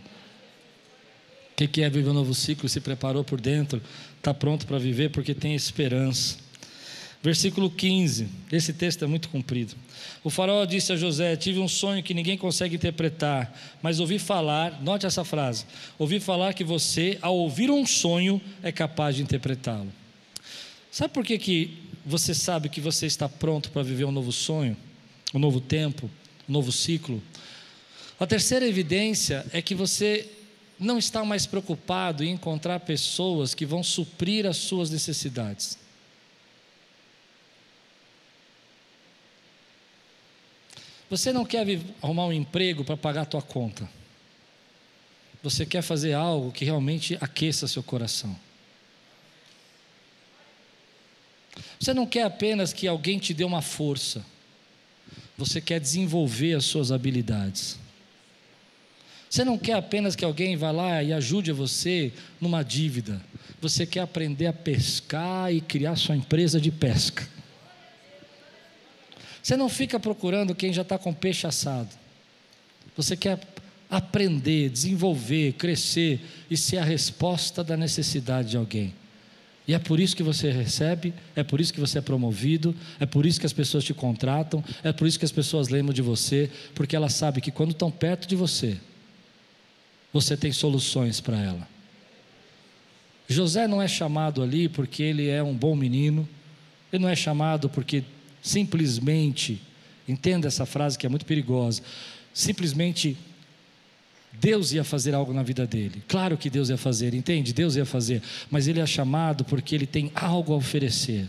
[1.60, 2.70] O que é viver um novo ciclo?
[2.70, 3.82] Se preparou por dentro,
[4.18, 6.38] está pronto para viver porque tem esperança.
[7.24, 9.74] Versículo 15, esse texto é muito comprido.
[10.24, 14.80] O faraó disse a José: Tive um sonho que ninguém consegue interpretar, mas ouvi falar,
[14.84, 15.66] note essa frase:
[15.98, 19.92] ouvi falar que você, ao ouvir um sonho, é capaz de interpretá-lo.
[20.98, 24.76] Sabe por que, que você sabe que você está pronto para viver um novo sonho,
[25.32, 26.10] um novo tempo,
[26.50, 27.22] um novo ciclo?
[28.20, 30.28] A terceira evidência é que você
[30.80, 35.78] não está mais preocupado em encontrar pessoas que vão suprir as suas necessidades.
[41.12, 41.64] Você não quer
[42.02, 43.88] arrumar um emprego para pagar a tua conta.
[45.44, 48.47] Você quer fazer algo que realmente aqueça seu coração.
[51.80, 54.26] Você não quer apenas que alguém te dê uma força.
[55.38, 57.78] Você quer desenvolver as suas habilidades.
[59.30, 63.22] Você não quer apenas que alguém vá lá e ajude você numa dívida.
[63.62, 67.28] Você quer aprender a pescar e criar sua empresa de pesca.
[69.44, 71.90] Você não fica procurando quem já está com peixe assado.
[72.96, 73.40] Você quer
[73.90, 78.94] aprender, desenvolver, crescer e ser a resposta da necessidade de alguém.
[79.68, 83.06] E é por isso que você recebe, é por isso que você é promovido, é
[83.06, 86.02] por isso que as pessoas te contratam, é por isso que as pessoas lembram de
[86.02, 88.78] você, porque elas sabem que quando estão perto de você,
[90.14, 91.68] você tem soluções para ela.
[93.28, 96.28] José não é chamado ali porque ele é um bom menino,
[96.94, 98.06] ele não é chamado porque
[98.42, 99.62] simplesmente,
[100.08, 101.82] entenda essa frase que é muito perigosa,
[102.34, 103.18] simplesmente
[104.34, 106.04] Deus ia fazer algo na vida dele.
[106.08, 107.54] Claro que Deus ia fazer, entende?
[107.54, 111.28] Deus ia fazer, mas ele é chamado porque ele tem algo a oferecer.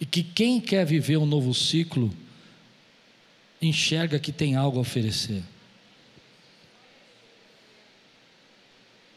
[0.00, 2.14] E que quem quer viver um novo ciclo
[3.60, 5.42] enxerga que tem algo a oferecer.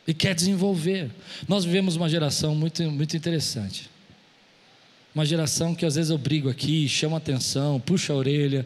[0.08, 1.12] e quer desenvolver.
[1.48, 3.90] Nós vivemos uma geração muito, muito interessante.
[5.14, 8.66] Uma geração que às vezes eu brigo aqui, chama atenção, puxa a orelha,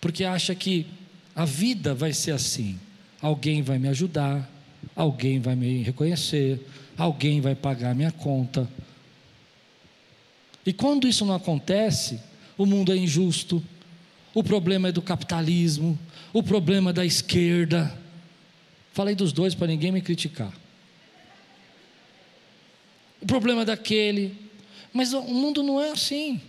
[0.00, 0.86] porque acha que
[1.34, 2.78] a vida vai ser assim.
[3.20, 4.50] Alguém vai me ajudar,
[4.94, 6.60] alguém vai me reconhecer,
[6.96, 8.68] alguém vai pagar minha conta.
[10.64, 12.20] E quando isso não acontece,
[12.56, 13.62] o mundo é injusto,
[14.34, 15.98] o problema é do capitalismo,
[16.32, 17.98] o problema é da esquerda,
[18.92, 20.52] Falei dos dois para ninguém me criticar.
[23.20, 24.36] O problema é daquele.
[24.92, 26.40] Mas o mundo não é assim.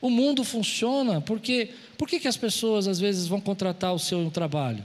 [0.00, 1.70] O mundo funciona porque.
[1.98, 4.84] Por que, as pessoas às vezes vão contratar o seu trabalho?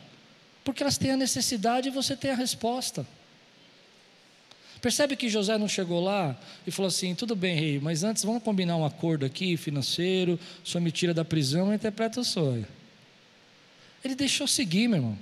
[0.65, 3.07] Porque elas têm a necessidade e você tem a resposta.
[4.81, 8.43] Percebe que José não chegou lá e falou assim: tudo bem, rei, mas antes vamos
[8.43, 10.37] combinar um acordo aqui financeiro,
[10.75, 12.67] o me tira da prisão e interpreta o sonho.
[14.03, 15.17] Ele deixou seguir, meu irmão.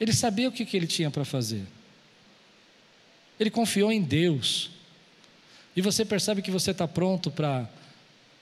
[0.00, 1.66] Ele sabia o que, que ele tinha para fazer.
[3.38, 4.70] Ele confiou em Deus.
[5.76, 7.68] E você percebe que você está pronto para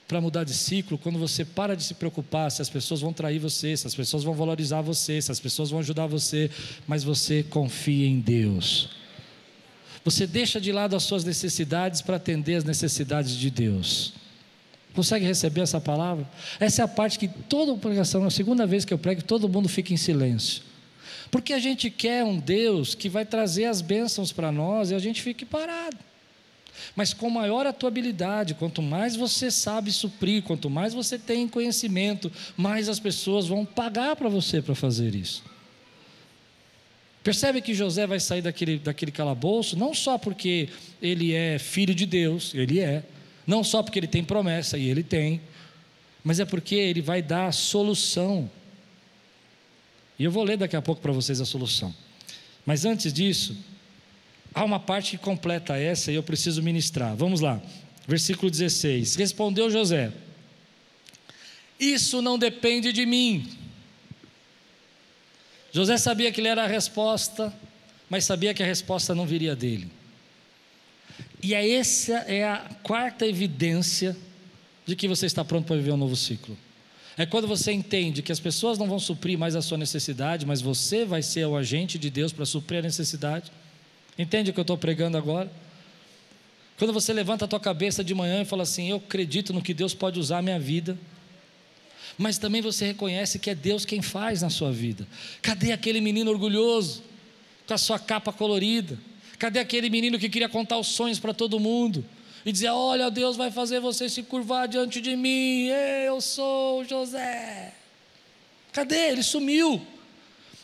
[0.07, 3.39] para mudar de ciclo, quando você para de se preocupar se as pessoas vão trair
[3.39, 6.51] você, se as pessoas vão valorizar você, se as pessoas vão ajudar você,
[6.87, 8.91] mas você confia em Deus.
[10.05, 14.13] Você deixa de lado as suas necessidades para atender as necessidades de Deus.
[14.95, 16.25] Consegue receber essa palavra?
[16.61, 19.69] Essa é a parte que toda pregação, a segunda vez que eu prego, todo mundo
[19.69, 20.63] fica em silêncio.
[21.31, 24.99] Porque a gente quer um Deus que vai trazer as bênçãos para nós e a
[25.01, 25.99] gente fique parado.
[26.95, 31.49] Mas com maior a tua habilidade, quanto mais você sabe suprir, quanto mais você tem
[31.49, 35.43] conhecimento, mais as pessoas vão pagar para você para fazer isso.
[37.23, 40.69] Percebe que José vai sair daquele, daquele calabouço, não só porque
[41.03, 43.03] ele é filho de Deus, ele é,
[43.47, 45.41] não só porque ele tem promessa, e ele tem,
[46.23, 48.49] mas é porque ele vai dar a solução
[50.19, 51.95] e eu vou ler daqui a pouco para vocês a solução.
[52.65, 53.57] Mas antes disso,
[54.57, 57.15] há uma parte que completa essa e eu preciso ministrar.
[57.15, 57.61] Vamos lá.
[58.09, 59.15] Versículo 16.
[59.17, 60.11] Respondeu José:
[61.79, 63.47] Isso não depende de mim.
[65.71, 67.53] José sabia que ele era a resposta,
[68.09, 69.91] mas sabia que a resposta não viria dele.
[71.43, 74.17] E é essa é a quarta evidência
[74.87, 76.57] de que você está pronto para viver um novo ciclo.
[77.19, 80.63] É quando você entende que as pessoas não vão suprir mais a sua necessidade, mas
[80.63, 83.51] você vai ser o agente de Deus para suprir a necessidade.
[84.19, 85.51] Entende o que eu estou pregando agora?
[86.79, 89.75] Quando você levanta a tua cabeça de manhã e fala assim: Eu acredito no que
[89.75, 90.99] Deus pode usar a minha vida.
[92.19, 95.07] mas também você reconhece que é Deus quem faz na sua vida.
[95.43, 97.03] Cadê aquele menino orgulhoso,
[97.67, 98.99] com a sua capa colorida?
[99.39, 102.05] Cadê aquele menino que queria contar os sonhos para todo mundo?
[102.45, 105.67] E dizer: Olha, Deus vai fazer você se curvar diante de mim,
[106.07, 107.75] eu sou José.
[108.73, 109.11] Cadê?
[109.13, 109.87] Ele sumiu.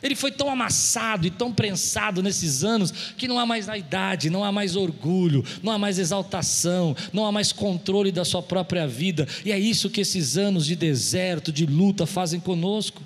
[0.02, 4.30] Ele foi tão amassado e tão prensado nesses anos que não há mais a idade,
[4.30, 8.86] não há mais orgulho, não há mais exaltação, não há mais controle da sua própria
[8.86, 9.28] vida.
[9.44, 13.02] E é isso que esses anos de deserto, de luta fazem conosco.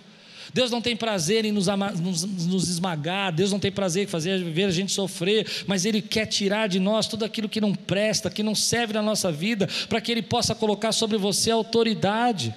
[0.55, 4.43] Deus não tem prazer em nos, nos, nos, esmagar, Deus não tem prazer em fazer
[4.43, 8.31] ver a gente sofrer, mas Ele quer tirar de nós tudo aquilo que não presta,
[8.31, 12.55] que não serve na nossa vida, para que Ele possa colocar sobre você autoridade.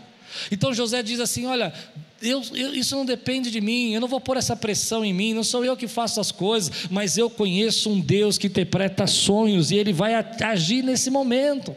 [0.50, 1.74] Então José diz assim: Olha,
[2.22, 5.34] eu, eu, isso não depende de mim, eu não vou pôr essa pressão em mim,
[5.34, 9.72] não sou eu que faço as coisas, mas eu conheço um Deus que interpreta sonhos
[9.72, 11.76] e Ele vai agir nesse momento.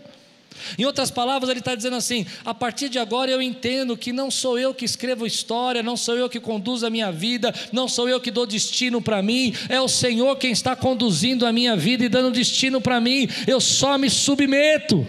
[0.79, 4.31] Em outras palavras, ele está dizendo assim: a partir de agora eu entendo que não
[4.31, 8.09] sou eu que escrevo história, não sou eu que conduzo a minha vida, não sou
[8.09, 12.05] eu que dou destino para mim, é o Senhor quem está conduzindo a minha vida
[12.05, 15.07] e dando destino para mim, eu só me submeto.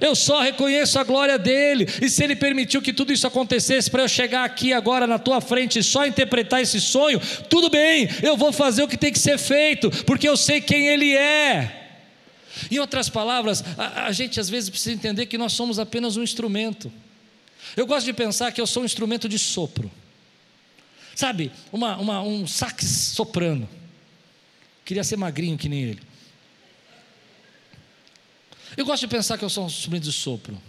[0.00, 4.02] Eu só reconheço a glória dele, e se ele permitiu que tudo isso acontecesse para
[4.02, 8.36] eu chegar aqui agora na tua frente e só interpretar esse sonho, tudo bem, eu
[8.36, 11.88] vou fazer o que tem que ser feito, porque eu sei quem ele é.
[12.70, 16.22] Em outras palavras, a, a gente às vezes precisa entender que nós somos apenas um
[16.22, 16.92] instrumento.
[17.76, 19.90] Eu gosto de pensar que eu sou um instrumento de sopro,
[21.14, 22.84] sabe, uma, uma, um sax
[23.14, 23.68] soprano.
[24.84, 26.15] Queria ser magrinho que nem ele.
[28.76, 30.60] Eu gosto de pensar que eu sou um instrumento de sopro,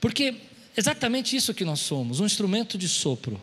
[0.00, 0.34] porque
[0.76, 3.40] exatamente isso que nós somos, um instrumento de sopro.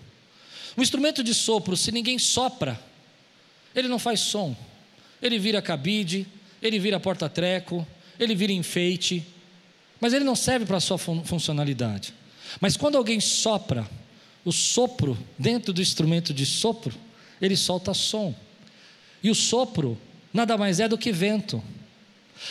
[0.77, 2.79] Um instrumento de sopro, se ninguém sopra,
[3.73, 4.55] ele não faz som,
[5.21, 6.27] ele vira cabide,
[6.61, 7.85] ele vira porta-treco,
[8.19, 9.25] ele vira enfeite,
[9.99, 12.13] mas ele não serve para a sua funcionalidade.
[12.59, 13.89] Mas quando alguém sopra,
[14.43, 16.93] o sopro dentro do instrumento de sopro,
[17.41, 18.35] ele solta som.
[19.23, 19.97] E o sopro
[20.33, 21.63] nada mais é do que vento.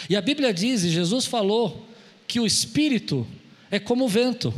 [0.09, 1.87] E a Bíblia diz, e Jesus falou,
[2.27, 3.27] que o Espírito
[3.71, 4.53] é como o vento,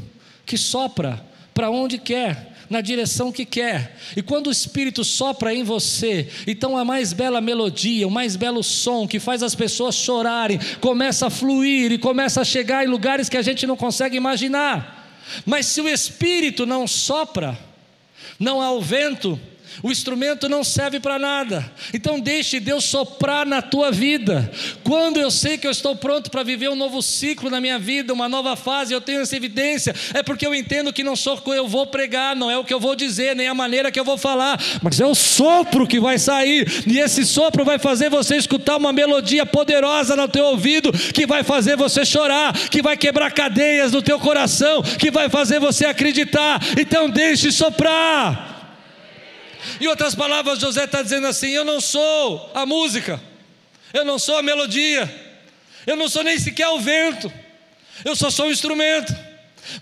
[0.45, 3.97] que sopra para onde quer, na direção que quer.
[4.17, 8.63] E quando o Espírito sopra em você, então a mais bela melodia, o mais belo
[8.63, 13.29] som que faz as pessoas chorarem, começa a fluir e começa a chegar em lugares
[13.29, 15.21] que a gente não consegue imaginar.
[15.45, 17.59] Mas se o Espírito não sopra,
[18.39, 19.41] não há o vento,
[19.83, 21.71] o instrumento não serve para nada.
[21.93, 24.51] Então deixe Deus soprar na tua vida.
[24.83, 28.13] Quando eu sei que eu estou pronto para viver um novo ciclo na minha vida,
[28.13, 31.41] uma nova fase, eu tenho essa evidência, é porque eu entendo que não sou o
[31.41, 34.01] que eu vou pregar, não é o que eu vou dizer, nem a maneira que
[34.01, 38.09] eu vou falar, mas é o sopro que vai sair, e esse sopro vai fazer
[38.09, 42.97] você escutar uma melodia poderosa no teu ouvido, que vai fazer você chorar, que vai
[42.97, 46.61] quebrar cadeias no teu coração, que vai fazer você acreditar.
[46.79, 48.56] Então deixe soprar.
[49.81, 53.21] Em outras palavras, José está dizendo assim: Eu não sou a música,
[53.93, 55.13] eu não sou a melodia,
[55.87, 57.33] eu não sou nem sequer o vento,
[58.05, 59.15] eu só sou um instrumento,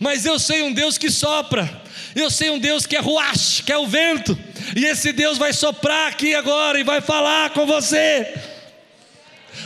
[0.00, 1.82] mas eu sei um Deus que sopra,
[2.14, 4.38] eu sei um Deus que é ruach, que é o vento,
[4.76, 8.34] e esse Deus vai soprar aqui agora e vai falar com você.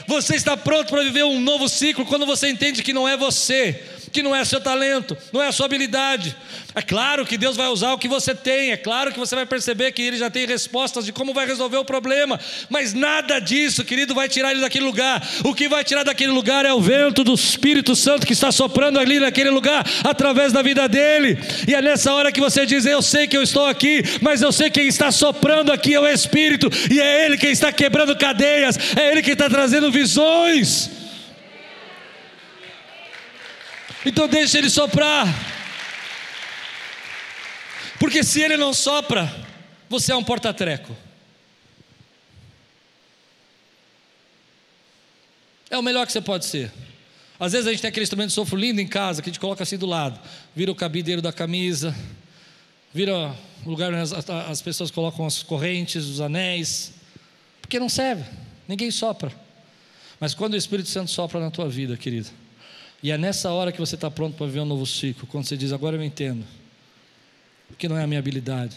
[0.07, 3.83] Você está pronto para viver um novo ciclo quando você entende que não é você,
[4.11, 6.35] que não é seu talento, não é sua habilidade.
[6.75, 9.45] É claro que Deus vai usar o que você tem, é claro que você vai
[9.45, 12.39] perceber que Ele já tem respostas de como vai resolver o problema,
[12.71, 15.27] mas nada disso, querido, vai tirar Ele daquele lugar.
[15.45, 18.99] O que vai tirar daquele lugar é o vento do Espírito Santo que está soprando
[18.99, 21.39] ali naquele lugar, através da vida dele.
[21.67, 24.53] E é nessa hora que você diz: Eu sei que eu estou aqui, mas eu
[24.53, 28.17] sei que quem está soprando aqui é o Espírito, e é Ele quem está quebrando
[28.17, 30.98] cadeias, é Ele quem está trazendo visões.
[34.05, 35.27] Então deixa ele soprar.
[37.99, 39.33] Porque se ele não sopra,
[39.89, 40.97] você é um porta-treco.
[45.71, 46.73] É o melhor que você pode ser.
[47.39, 49.41] Às vezes a gente tem aquele instrumento de sopro lindo em casa, que a gente
[49.41, 50.19] coloca assim do lado.
[50.55, 51.95] Vira o cabideiro da camisa,
[52.93, 53.35] vira
[53.65, 56.95] o lugar onde as, as pessoas colocam as correntes, os anéis.
[57.61, 58.25] Porque não serve,
[58.67, 59.33] ninguém sopra.
[60.19, 62.29] Mas quando o Espírito Santo sopra na tua vida, querido,
[63.03, 65.57] e é nessa hora que você está pronto para viver um novo ciclo, quando você
[65.57, 66.45] diz, agora eu entendo,
[67.69, 68.77] porque não é a minha habilidade.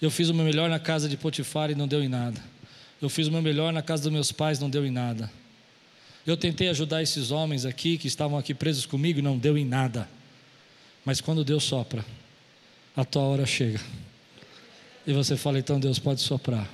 [0.00, 2.40] Eu fiz o meu melhor na casa de Potifar e não deu em nada.
[3.00, 5.30] Eu fiz o meu melhor na casa dos meus pais, não deu em nada.
[6.26, 9.64] Eu tentei ajudar esses homens aqui que estavam aqui presos comigo e não deu em
[9.64, 10.08] nada.
[11.04, 12.04] Mas quando Deus sopra,
[12.96, 13.80] a tua hora chega.
[15.06, 16.68] E você fala, então Deus pode soprar.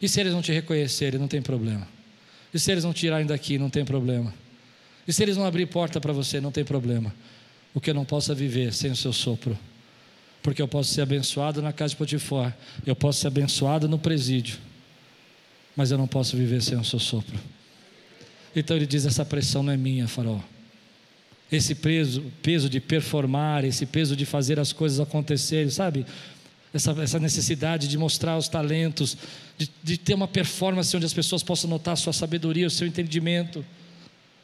[0.00, 1.86] E se eles não te reconhecerem, não tem problema.
[2.52, 4.32] E se eles não tirarem daqui, não tem problema.
[5.06, 7.12] E se eles não abrir porta para você, não tem problema.
[7.74, 9.58] o que eu não possa viver sem o seu sopro.
[10.42, 14.58] Porque eu posso ser abençoado na casa de Potifar, eu posso ser abençoado no presídio,
[15.76, 17.38] mas eu não posso viver sem o seu sopro.
[18.54, 20.40] Então ele diz: essa pressão não é minha, Faraó.
[21.50, 26.04] Esse peso, peso de performar, esse peso de fazer as coisas acontecerem, sabe?
[26.74, 29.16] Essa, essa necessidade de mostrar os talentos,
[29.58, 32.86] de, de ter uma performance onde as pessoas possam notar a sua sabedoria, o seu
[32.86, 33.64] entendimento.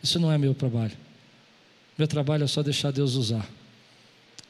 [0.03, 0.97] Isso não é meu trabalho.
[1.97, 3.49] Meu trabalho é só deixar Deus usar.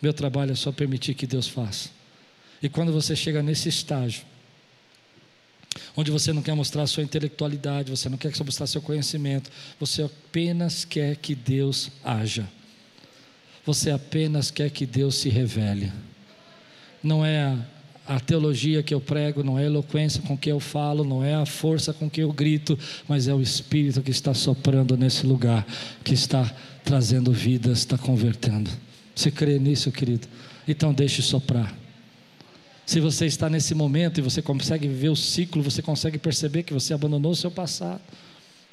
[0.01, 1.90] Meu trabalho é só permitir que Deus faça.
[2.62, 4.24] E quando você chega nesse estágio,
[5.96, 10.84] onde você não quer mostrar sua intelectualidade, você não quer mostrar seu conhecimento, você apenas
[10.84, 12.49] quer que Deus haja.
[13.64, 15.92] Você apenas quer que Deus se revele.
[17.03, 17.57] Não é
[18.09, 21.34] a, teologia que eu prego, não é a eloquência com que eu falo, não é
[21.34, 25.66] a força com que eu grito, mas é o Espírito que está soprando nesse lugar,
[26.02, 26.50] que está
[26.84, 28.70] trazendo vidas, está convertendo.
[29.14, 30.26] Você crê nisso, querido?
[30.66, 31.76] Então deixe soprar.
[32.86, 36.72] Se você está nesse momento e você consegue viver o ciclo, você consegue perceber que
[36.72, 38.00] você abandonou o seu passado,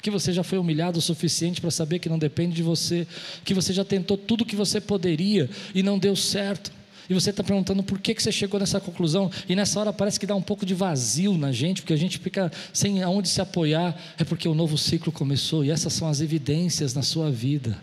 [0.00, 3.06] que você já foi humilhado o suficiente para saber que não depende de você,
[3.44, 6.72] que você já tentou tudo o que você poderia e não deu certo.
[7.08, 10.18] E você está perguntando por que, que você chegou nessa conclusão, e nessa hora parece
[10.18, 13.40] que dá um pouco de vazio na gente, porque a gente fica sem aonde se
[13.40, 17.76] apoiar, é porque o novo ciclo começou, e essas são as evidências na sua vida.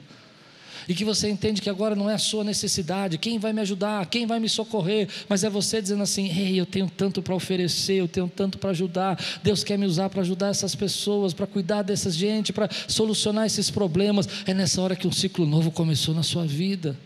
[0.87, 4.05] E que você entende que agora não é a sua necessidade, quem vai me ajudar,
[4.07, 7.95] quem vai me socorrer, mas é você dizendo assim: ei, eu tenho tanto para oferecer,
[7.95, 11.83] eu tenho tanto para ajudar, Deus quer me usar para ajudar essas pessoas, para cuidar
[11.83, 14.27] dessa gente, para solucionar esses problemas.
[14.45, 16.97] É nessa hora que um ciclo novo começou na sua vida.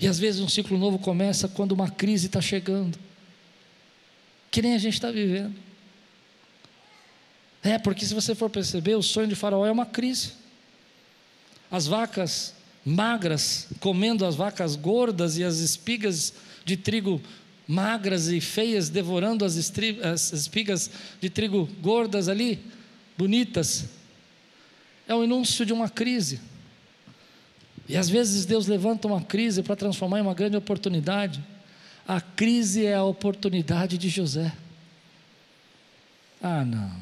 [0.00, 2.98] E às vezes um ciclo novo começa quando uma crise está chegando,
[4.50, 5.54] que nem a gente está vivendo.
[7.62, 10.40] É, porque se você for perceber, o sonho de Faraó é uma crise
[11.70, 16.32] as vacas magras comendo as vacas gordas e as espigas
[16.64, 17.20] de trigo
[17.68, 19.54] magras e feias devorando as,
[20.02, 20.90] as espigas
[21.20, 22.58] de trigo gordas ali,
[23.16, 23.84] bonitas.
[25.06, 26.40] É o anúncio de uma crise.
[27.90, 31.42] E às vezes Deus levanta uma crise para transformar em uma grande oportunidade.
[32.06, 34.52] A crise é a oportunidade de José.
[36.40, 36.92] Ah, não.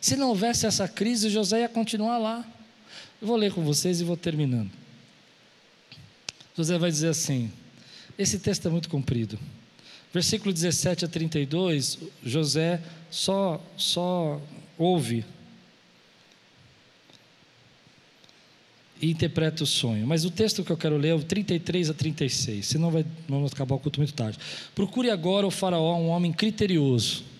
[0.00, 2.46] Se não houvesse essa crise, José ia continuar lá.
[3.20, 4.70] Eu vou ler com vocês e vou terminando.
[6.56, 7.50] José vai dizer assim:
[8.16, 9.36] esse texto é muito comprido.
[10.14, 12.80] Versículo 17 a 32, José
[13.10, 14.40] só, só
[14.78, 15.24] ouve
[19.00, 20.06] e interpreta o sonho.
[20.06, 23.52] Mas o texto que eu quero ler é o 33 a 36, senão vai, vamos
[23.52, 24.38] acabar o culto muito tarde.
[24.74, 27.36] Procure agora o faraó, um homem criterioso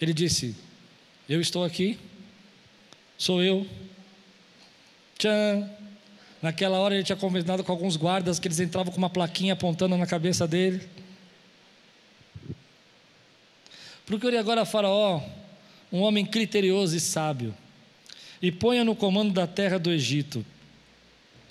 [0.00, 0.56] ele disse:
[1.28, 1.98] Eu estou aqui,
[3.18, 3.66] sou eu.
[5.18, 5.68] Tchan.
[6.40, 9.94] Naquela hora ele tinha combinado com alguns guardas que eles entravam com uma plaquinha apontando
[9.98, 10.88] na cabeça dele.
[14.06, 15.22] Procure agora Faraó,
[15.92, 17.54] um homem criterioso e sábio,
[18.42, 20.44] e ponha no comando da terra do Egito.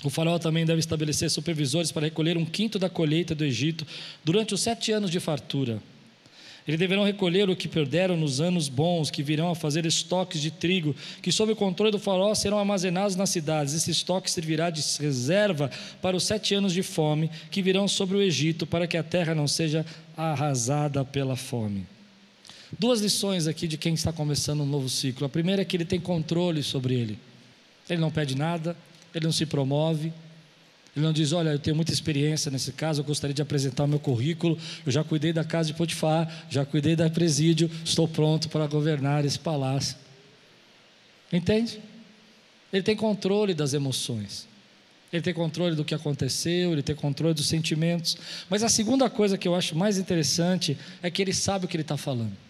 [0.04, 3.86] O faraó também deve estabelecer supervisores para recolher um quinto da colheita do Egito
[4.24, 5.82] durante os sete anos de fartura.
[6.68, 10.52] Eles deverão recolher o que perderam nos anos bons, que virão a fazer estoques de
[10.52, 13.74] trigo, que sob o controle do faraó serão armazenados nas cidades.
[13.74, 15.72] Esse estoque servirá de reserva
[16.02, 19.34] para os sete anos de fome que virão sobre o Egito, para que a terra
[19.34, 19.86] não seja
[20.16, 21.88] arrasada pela fome.
[22.78, 25.26] Duas lições aqui de quem está começando um novo ciclo.
[25.26, 27.20] A primeira é que ele tem controle sobre ele.
[27.90, 28.78] Ele não pede nada,
[29.14, 30.14] ele não se promove,
[30.96, 33.88] ele não diz, olha, eu tenho muita experiência nesse caso, eu gostaria de apresentar o
[33.88, 38.50] meu currículo, eu já cuidei da casa de Potifar, já cuidei da presídio, estou pronto
[38.50, 39.98] para governar esse palácio.
[41.34, 41.80] Entende?
[42.72, 44.48] Ele tem controle das emoções.
[45.12, 48.16] Ele tem controle do que aconteceu, ele tem controle dos sentimentos.
[48.48, 51.76] Mas a segunda coisa que eu acho mais interessante é que ele sabe o que
[51.76, 52.49] ele está falando.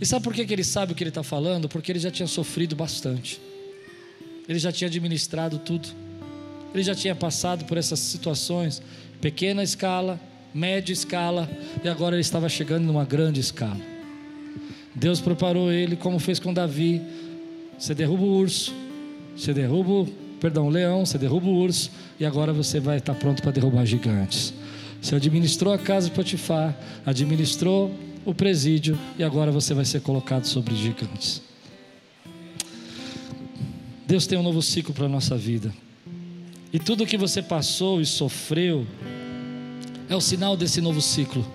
[0.00, 1.68] E sabe por que ele sabe o que ele está falando?
[1.68, 3.40] Porque ele já tinha sofrido bastante.
[4.48, 5.88] Ele já tinha administrado tudo.
[6.72, 8.82] Ele já tinha passado por essas situações,
[9.20, 10.20] pequena escala,
[10.54, 11.48] média escala,
[11.82, 13.80] e agora ele estava chegando numa grande escala.
[14.94, 17.00] Deus preparou ele, como fez com Davi.
[17.78, 18.74] Você derruba o urso,
[19.36, 23.40] você derruba, perdão, o leão, você derruba o urso, e agora você vai estar pronto
[23.40, 24.52] para derrubar gigantes.
[25.00, 26.76] Você administrou a casa de Potifar,
[27.06, 27.94] administrou
[28.24, 31.42] o presídio, e agora você vai ser colocado sobre gigantes.
[34.06, 35.72] Deus tem um novo ciclo para a nossa vida.
[36.72, 38.86] E tudo que você passou e sofreu
[40.08, 41.46] é o sinal desse novo ciclo.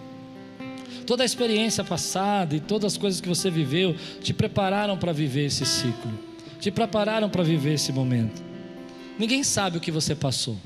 [1.05, 5.45] Toda a experiência passada e todas as coisas que você viveu te prepararam para viver
[5.45, 6.11] esse ciclo.
[6.59, 8.41] te prepararam para viver esse momento.
[9.19, 10.57] Ninguém sabe o que você passou.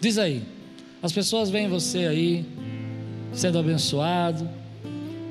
[0.00, 0.42] Diz aí,
[1.00, 2.44] as pessoas veem você aí
[3.36, 4.48] sendo abençoado,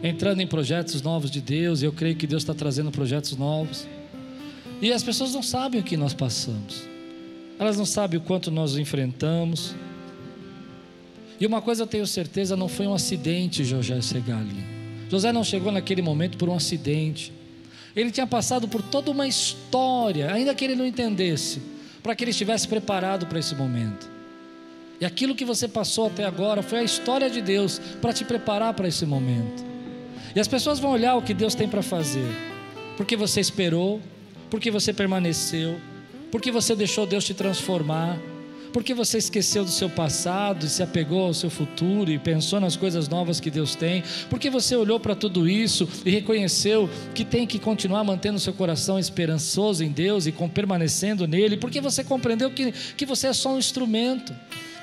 [0.03, 3.87] entrando em projetos novos de Deus, eu creio que Deus está trazendo projetos novos.
[4.79, 6.83] E as pessoas não sabem o que nós passamos,
[7.57, 9.73] elas não sabem o quanto nós enfrentamos.
[11.39, 14.63] E uma coisa eu tenho certeza: não foi um acidente José chegar ali.
[15.09, 17.33] José não chegou naquele momento por um acidente.
[17.95, 21.61] Ele tinha passado por toda uma história, ainda que ele não entendesse,
[22.03, 24.14] para que ele estivesse preparado para esse momento.
[24.99, 28.73] E aquilo que você passou até agora foi a história de Deus para te preparar
[28.73, 29.63] para esse momento.
[30.35, 32.27] E as pessoas vão olhar o que Deus tem para fazer,
[32.97, 34.01] porque você esperou,
[34.49, 35.79] porque você permaneceu,
[36.31, 38.17] porque você deixou Deus te transformar,
[38.73, 42.75] porque você esqueceu do seu passado e se apegou ao seu futuro e pensou nas
[42.75, 47.47] coisas novas que Deus tem, porque você olhou para tudo isso e reconheceu que tem
[47.47, 52.73] que continuar mantendo seu coração esperançoso em Deus e permanecendo nele, porque você compreendeu que,
[52.97, 54.35] que você é só um instrumento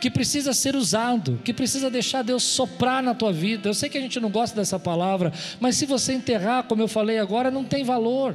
[0.02, 3.68] que precisa ser usado, que precisa deixar Deus soprar na tua vida.
[3.68, 6.88] Eu sei que a gente não gosta dessa palavra, mas se você enterrar, como eu
[6.88, 8.34] falei agora, não tem valor.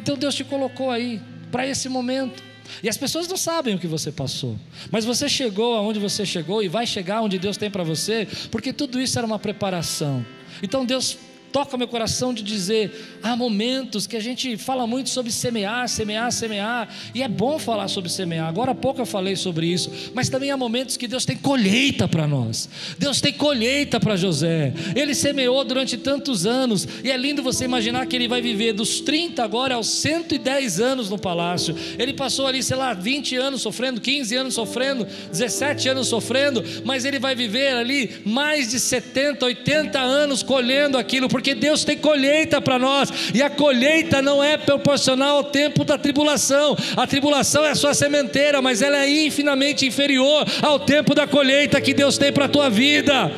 [0.00, 1.20] Então Deus te colocou aí
[1.52, 2.42] para esse momento.
[2.82, 4.58] E as pessoas não sabem o que você passou,
[4.90, 8.72] mas você chegou aonde você chegou e vai chegar onde Deus tem para você, porque
[8.72, 10.24] tudo isso era uma preparação.
[10.62, 11.18] Então Deus
[11.52, 16.30] toca meu coração de dizer: há momentos que a gente fala muito sobre semear, semear,
[16.32, 18.48] semear, e é bom falar sobre semear.
[18.48, 22.06] Agora há pouco eu falei sobre isso, mas também há momentos que Deus tem colheita
[22.08, 22.68] para nós.
[22.98, 24.72] Deus tem colheita para José.
[24.94, 29.00] Ele semeou durante tantos anos, e é lindo você imaginar que ele vai viver dos
[29.00, 31.74] 30 agora aos 110 anos no palácio.
[31.98, 37.04] Ele passou ali, sei lá, 20 anos sofrendo, 15 anos sofrendo, 17 anos sofrendo, mas
[37.04, 42.60] ele vai viver ali mais de 70, 80 anos colhendo aquilo porque Deus tem colheita
[42.60, 46.76] para nós, e a colheita não é proporcional ao tempo da tribulação.
[46.96, 51.80] A tribulação é a sua sementeira, mas ela é infinitamente inferior ao tempo da colheita
[51.80, 53.30] que Deus tem para a tua vida.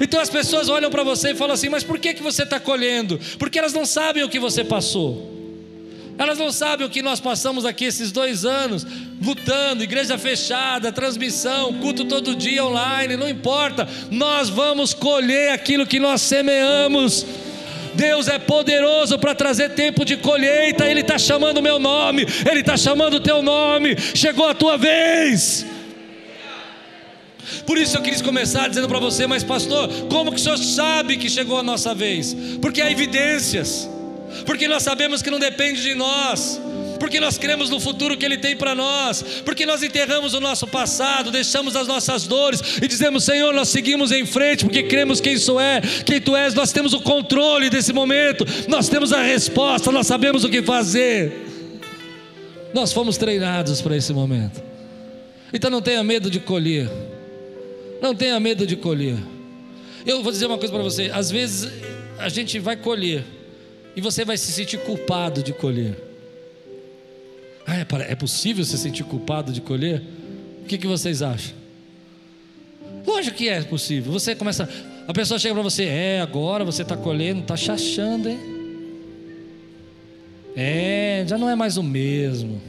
[0.00, 2.58] Então as pessoas olham para você e falam assim: Mas por que, que você está
[2.58, 3.20] colhendo?
[3.38, 5.33] Porque elas não sabem o que você passou.
[6.16, 8.86] Elas não sabem o que nós passamos aqui esses dois anos,
[9.20, 15.98] lutando, igreja fechada, transmissão, culto todo dia online, não importa, nós vamos colher aquilo que
[15.98, 17.26] nós semeamos.
[17.94, 22.60] Deus é poderoso para trazer tempo de colheita, Ele está chamando o meu nome, Ele
[22.60, 25.66] está chamando o teu nome, chegou a tua vez.
[27.66, 31.16] Por isso eu quis começar dizendo para você, mas pastor, como que o senhor sabe
[31.16, 32.34] que chegou a nossa vez?
[32.60, 33.88] Porque há evidências
[34.46, 36.60] porque nós sabemos que não depende de nós,
[36.98, 40.66] porque nós cremos no futuro que Ele tem para nós, porque nós enterramos o nosso
[40.66, 45.34] passado, deixamos as nossas dores e dizemos: Senhor, nós seguimos em frente, porque cremos quem
[45.34, 49.92] isso é, quem Tu és, nós temos o controle desse momento, nós temos a resposta,
[49.92, 51.50] nós sabemos o que fazer.
[52.72, 54.62] Nós fomos treinados para esse momento,
[55.52, 56.90] então não tenha medo de colher,
[58.00, 59.16] não tenha medo de colher.
[60.06, 61.70] Eu vou dizer uma coisa para você: às vezes
[62.18, 63.24] a gente vai colher
[63.96, 65.96] e você vai se sentir culpado de colher.
[67.66, 70.02] Ah, é, é possível se sentir culpado de colher?
[70.62, 71.54] O que, que vocês acham?
[73.06, 74.12] Lógico que é possível.
[74.12, 74.68] Você começa,
[75.06, 78.38] a pessoa chega para você, é, agora você está colhendo, está chachando, hein?
[80.56, 82.60] É, já não é mais o mesmo.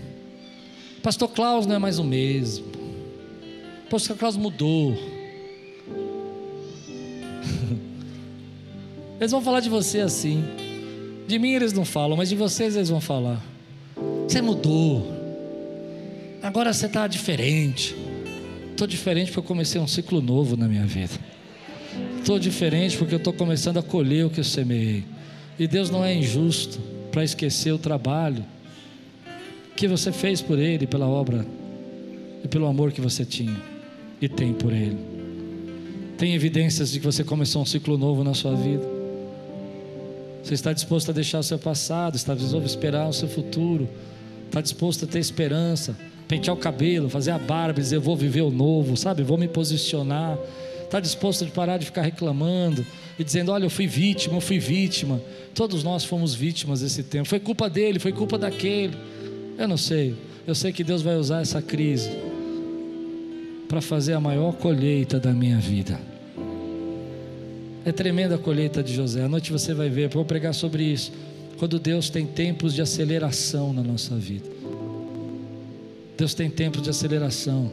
[1.04, 2.66] Pastor Klaus não é mais o mesmo.
[3.90, 4.94] Pastor Klaus mudou.
[9.20, 10.44] Eles vão falar de você assim.
[11.28, 13.42] De mim eles não falam, mas de vocês eles vão falar.
[14.28, 15.12] Você mudou.
[16.42, 17.96] Agora você está diferente.
[18.72, 21.14] Estou diferente porque eu comecei um ciclo novo na minha vida.
[22.20, 25.04] Estou diferente porque eu estou começando a colher o que eu semeei.
[25.58, 26.80] E Deus não é injusto
[27.12, 28.44] para esquecer o trabalho
[29.76, 31.46] que você fez por Ele, pela obra
[32.44, 33.56] e pelo amor que você tinha
[34.22, 34.98] e tem por Ele.
[36.18, 38.95] Tem evidências de que você começou um ciclo novo na sua vida.
[40.46, 43.90] Você está disposto a deixar o seu passado, está disposto a esperar o seu futuro,
[44.46, 48.42] está disposto a ter esperança, pentear o cabelo, fazer a barba, dizer: Eu vou viver
[48.42, 49.24] o novo, sabe?
[49.24, 50.38] Vou me posicionar.
[50.84, 52.86] Está disposto a parar de ficar reclamando
[53.18, 55.20] e dizendo: Olha, eu fui vítima, eu fui vítima.
[55.56, 57.28] Todos nós fomos vítimas desse tempo.
[57.28, 58.96] Foi culpa dele, foi culpa daquele.
[59.58, 60.16] Eu não sei.
[60.46, 62.12] Eu sei que Deus vai usar essa crise
[63.68, 66.00] para fazer a maior colheita da minha vida.
[67.86, 69.24] É tremenda a colheita de José.
[69.24, 71.12] À noite você vai ver, vou pregar sobre isso.
[71.60, 74.50] Quando Deus tem tempos de aceleração na nossa vida.
[76.18, 77.72] Deus tem tempos de aceleração.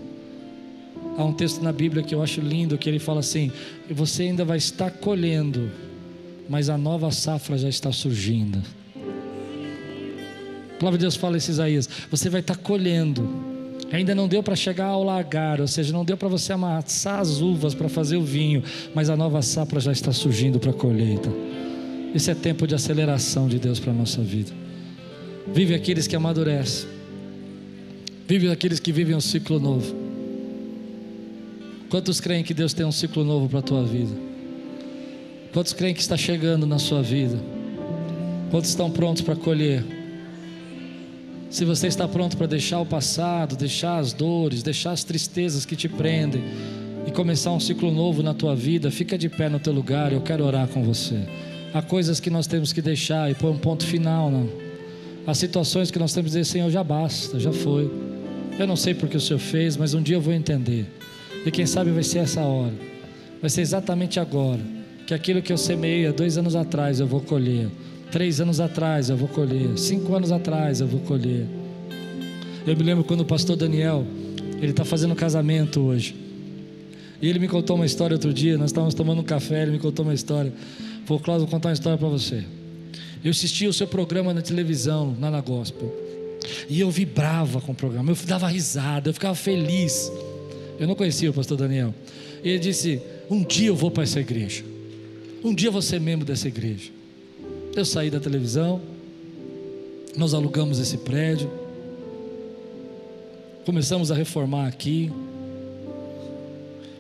[1.16, 3.50] Há um texto na Bíblia que eu acho lindo que ele fala assim:
[3.88, 5.70] você ainda vai estar colhendo,
[6.46, 8.62] mas a nova safra já está surgindo.
[10.78, 13.51] palavra de Deus fala em Isaías: você vai estar colhendo.
[13.92, 17.42] Ainda não deu para chegar ao lagar, ou seja, não deu para você amassar as
[17.42, 18.62] uvas para fazer o vinho,
[18.94, 21.28] mas a nova safra já está surgindo para a colheita.
[22.14, 24.50] Isso é tempo de aceleração de Deus para a nossa vida.
[25.52, 26.88] Vive aqueles que amadurecem,
[28.26, 29.94] vive aqueles que vivem um ciclo novo.
[31.90, 34.12] Quantos creem que Deus tem um ciclo novo para a tua vida?
[35.52, 37.38] Quantos creem que está chegando na sua vida?
[38.50, 40.01] Quantos estão prontos para colher?
[41.52, 45.76] Se você está pronto para deixar o passado, deixar as dores, deixar as tristezas que
[45.76, 46.42] te prendem
[47.06, 50.22] e começar um ciclo novo na tua vida, fica de pé no teu lugar, eu
[50.22, 51.28] quero orar com você.
[51.74, 54.48] Há coisas que nós temos que deixar e pôr um ponto final, não.
[55.26, 57.90] Há situações que nós temos que dizer, Senhor, já basta, já foi.
[58.58, 60.86] Eu não sei porque o Senhor fez, mas um dia eu vou entender.
[61.44, 62.72] E quem sabe vai ser essa hora.
[63.42, 64.60] Vai ser exatamente agora.
[65.06, 67.68] Que aquilo que eu semeei há dois anos atrás eu vou colher.
[68.12, 69.78] Três anos atrás eu vou colher.
[69.78, 71.46] Cinco anos atrás eu vou colher.
[72.66, 74.04] Eu me lembro quando o pastor Daniel,
[74.58, 76.14] ele está fazendo casamento hoje.
[77.22, 78.58] E ele me contou uma história outro dia.
[78.58, 80.52] Nós estávamos tomando um café, ele me contou uma história.
[81.06, 82.44] Falou, Cláudio, vou contar uma história para você.
[83.24, 85.90] Eu assisti o seu programa na televisão, lá na Gospel.
[86.68, 90.12] E eu vibrava com o programa, eu dava risada, eu ficava feliz.
[90.78, 91.94] Eu não conhecia o pastor Daniel.
[92.44, 93.00] E ele disse:
[93.30, 94.62] Um dia eu vou para essa igreja.
[95.42, 96.90] Um dia eu vou ser membro dessa igreja.
[97.74, 98.82] Eu saí da televisão,
[100.14, 101.50] nós alugamos esse prédio,
[103.64, 105.10] começamos a reformar aqui.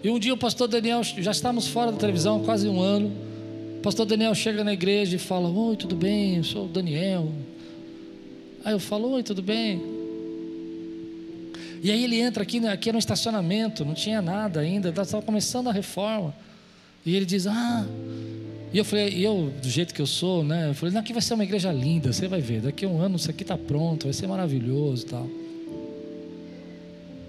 [0.02, 3.12] E um dia o pastor Daniel, já estamos fora da televisão há quase um ano.
[3.78, 6.38] O pastor Daniel chega na igreja e fala: Oi, tudo bem?
[6.38, 7.30] Eu sou o Daniel.
[8.64, 9.78] Aí eu falo: Oi, tudo bem?
[11.82, 15.72] E aí ele entra aqui, aqui no estacionamento, não tinha nada ainda, estava começando a
[15.72, 16.34] reforma.
[17.04, 17.86] E ele diz: Ah.
[18.72, 20.70] E eu falei, e eu, do jeito que eu sou, né?
[20.70, 22.62] Eu falei, aqui vai ser uma igreja linda, você vai ver.
[22.62, 25.28] Daqui a um ano isso aqui está pronto, vai ser maravilhoso tal.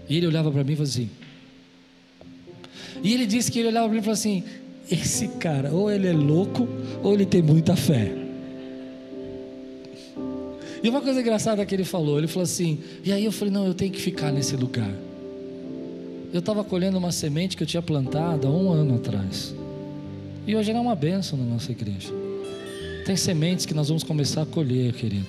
[0.08, 1.10] E ele olhava para mim e falou assim.
[3.04, 4.44] E ele disse que ele olhava para mim e falou assim:
[4.90, 6.68] esse cara, ou ele é louco,
[7.02, 8.24] ou ele tem muita fé.
[10.84, 13.66] E uma coisa engraçada que ele falou, ele falou assim, e aí eu falei, não,
[13.66, 14.94] eu tenho que ficar nesse lugar.
[16.34, 19.56] Eu estava colhendo uma semente que eu tinha plantado há um ano atrás.
[20.46, 22.10] E hoje é uma benção na nossa igreja.
[23.06, 25.26] Tem sementes que nós vamos começar a colher, querido.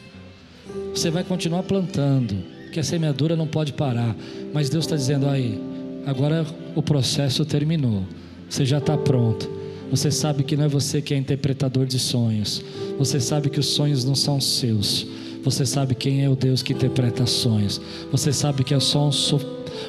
[0.92, 2.36] Você vai continuar plantando,
[2.72, 4.16] que a semeadura não pode parar.
[4.52, 5.60] Mas Deus está dizendo aí,
[6.04, 6.44] agora
[6.74, 8.02] o processo terminou.
[8.50, 9.48] Você já está pronto.
[9.88, 12.64] Você sabe que não é você que é interpretador de sonhos.
[12.98, 15.06] Você sabe que os sonhos não são seus.
[15.44, 17.80] Você sabe quem é o Deus que interpreta sonhos.
[18.10, 19.40] Você sabe que é só um, so,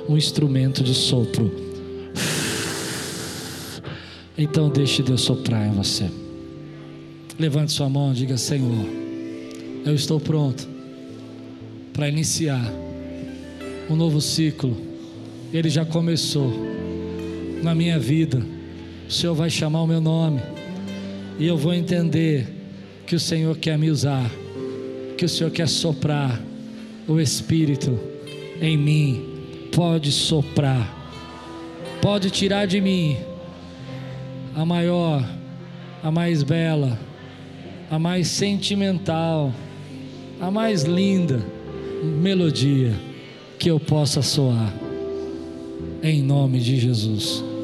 [0.08, 1.65] um instrumento de sopro.
[4.38, 6.10] Então deixe Deus soprar em você.
[7.40, 8.86] Levante sua mão e diga: Senhor,
[9.86, 10.68] eu estou pronto
[11.94, 12.72] para iniciar
[13.90, 14.76] um novo ciclo.
[15.54, 16.52] Ele já começou
[17.64, 18.46] na minha vida.
[19.08, 20.42] O Senhor vai chamar o meu nome
[21.40, 22.48] e eu vou entender
[23.06, 24.30] que o Senhor quer me usar
[25.16, 26.42] que o Senhor quer soprar
[27.08, 27.98] o Espírito
[28.62, 29.26] em mim.
[29.74, 31.10] Pode soprar,
[32.02, 33.18] pode tirar de mim
[34.56, 35.24] a maior,
[36.02, 36.98] a mais bela,
[37.92, 39.52] a mais sentimental,
[40.40, 41.46] a mais linda
[42.04, 42.94] melodia
[43.60, 44.74] que eu possa soar,
[46.02, 47.55] em nome de Jesus.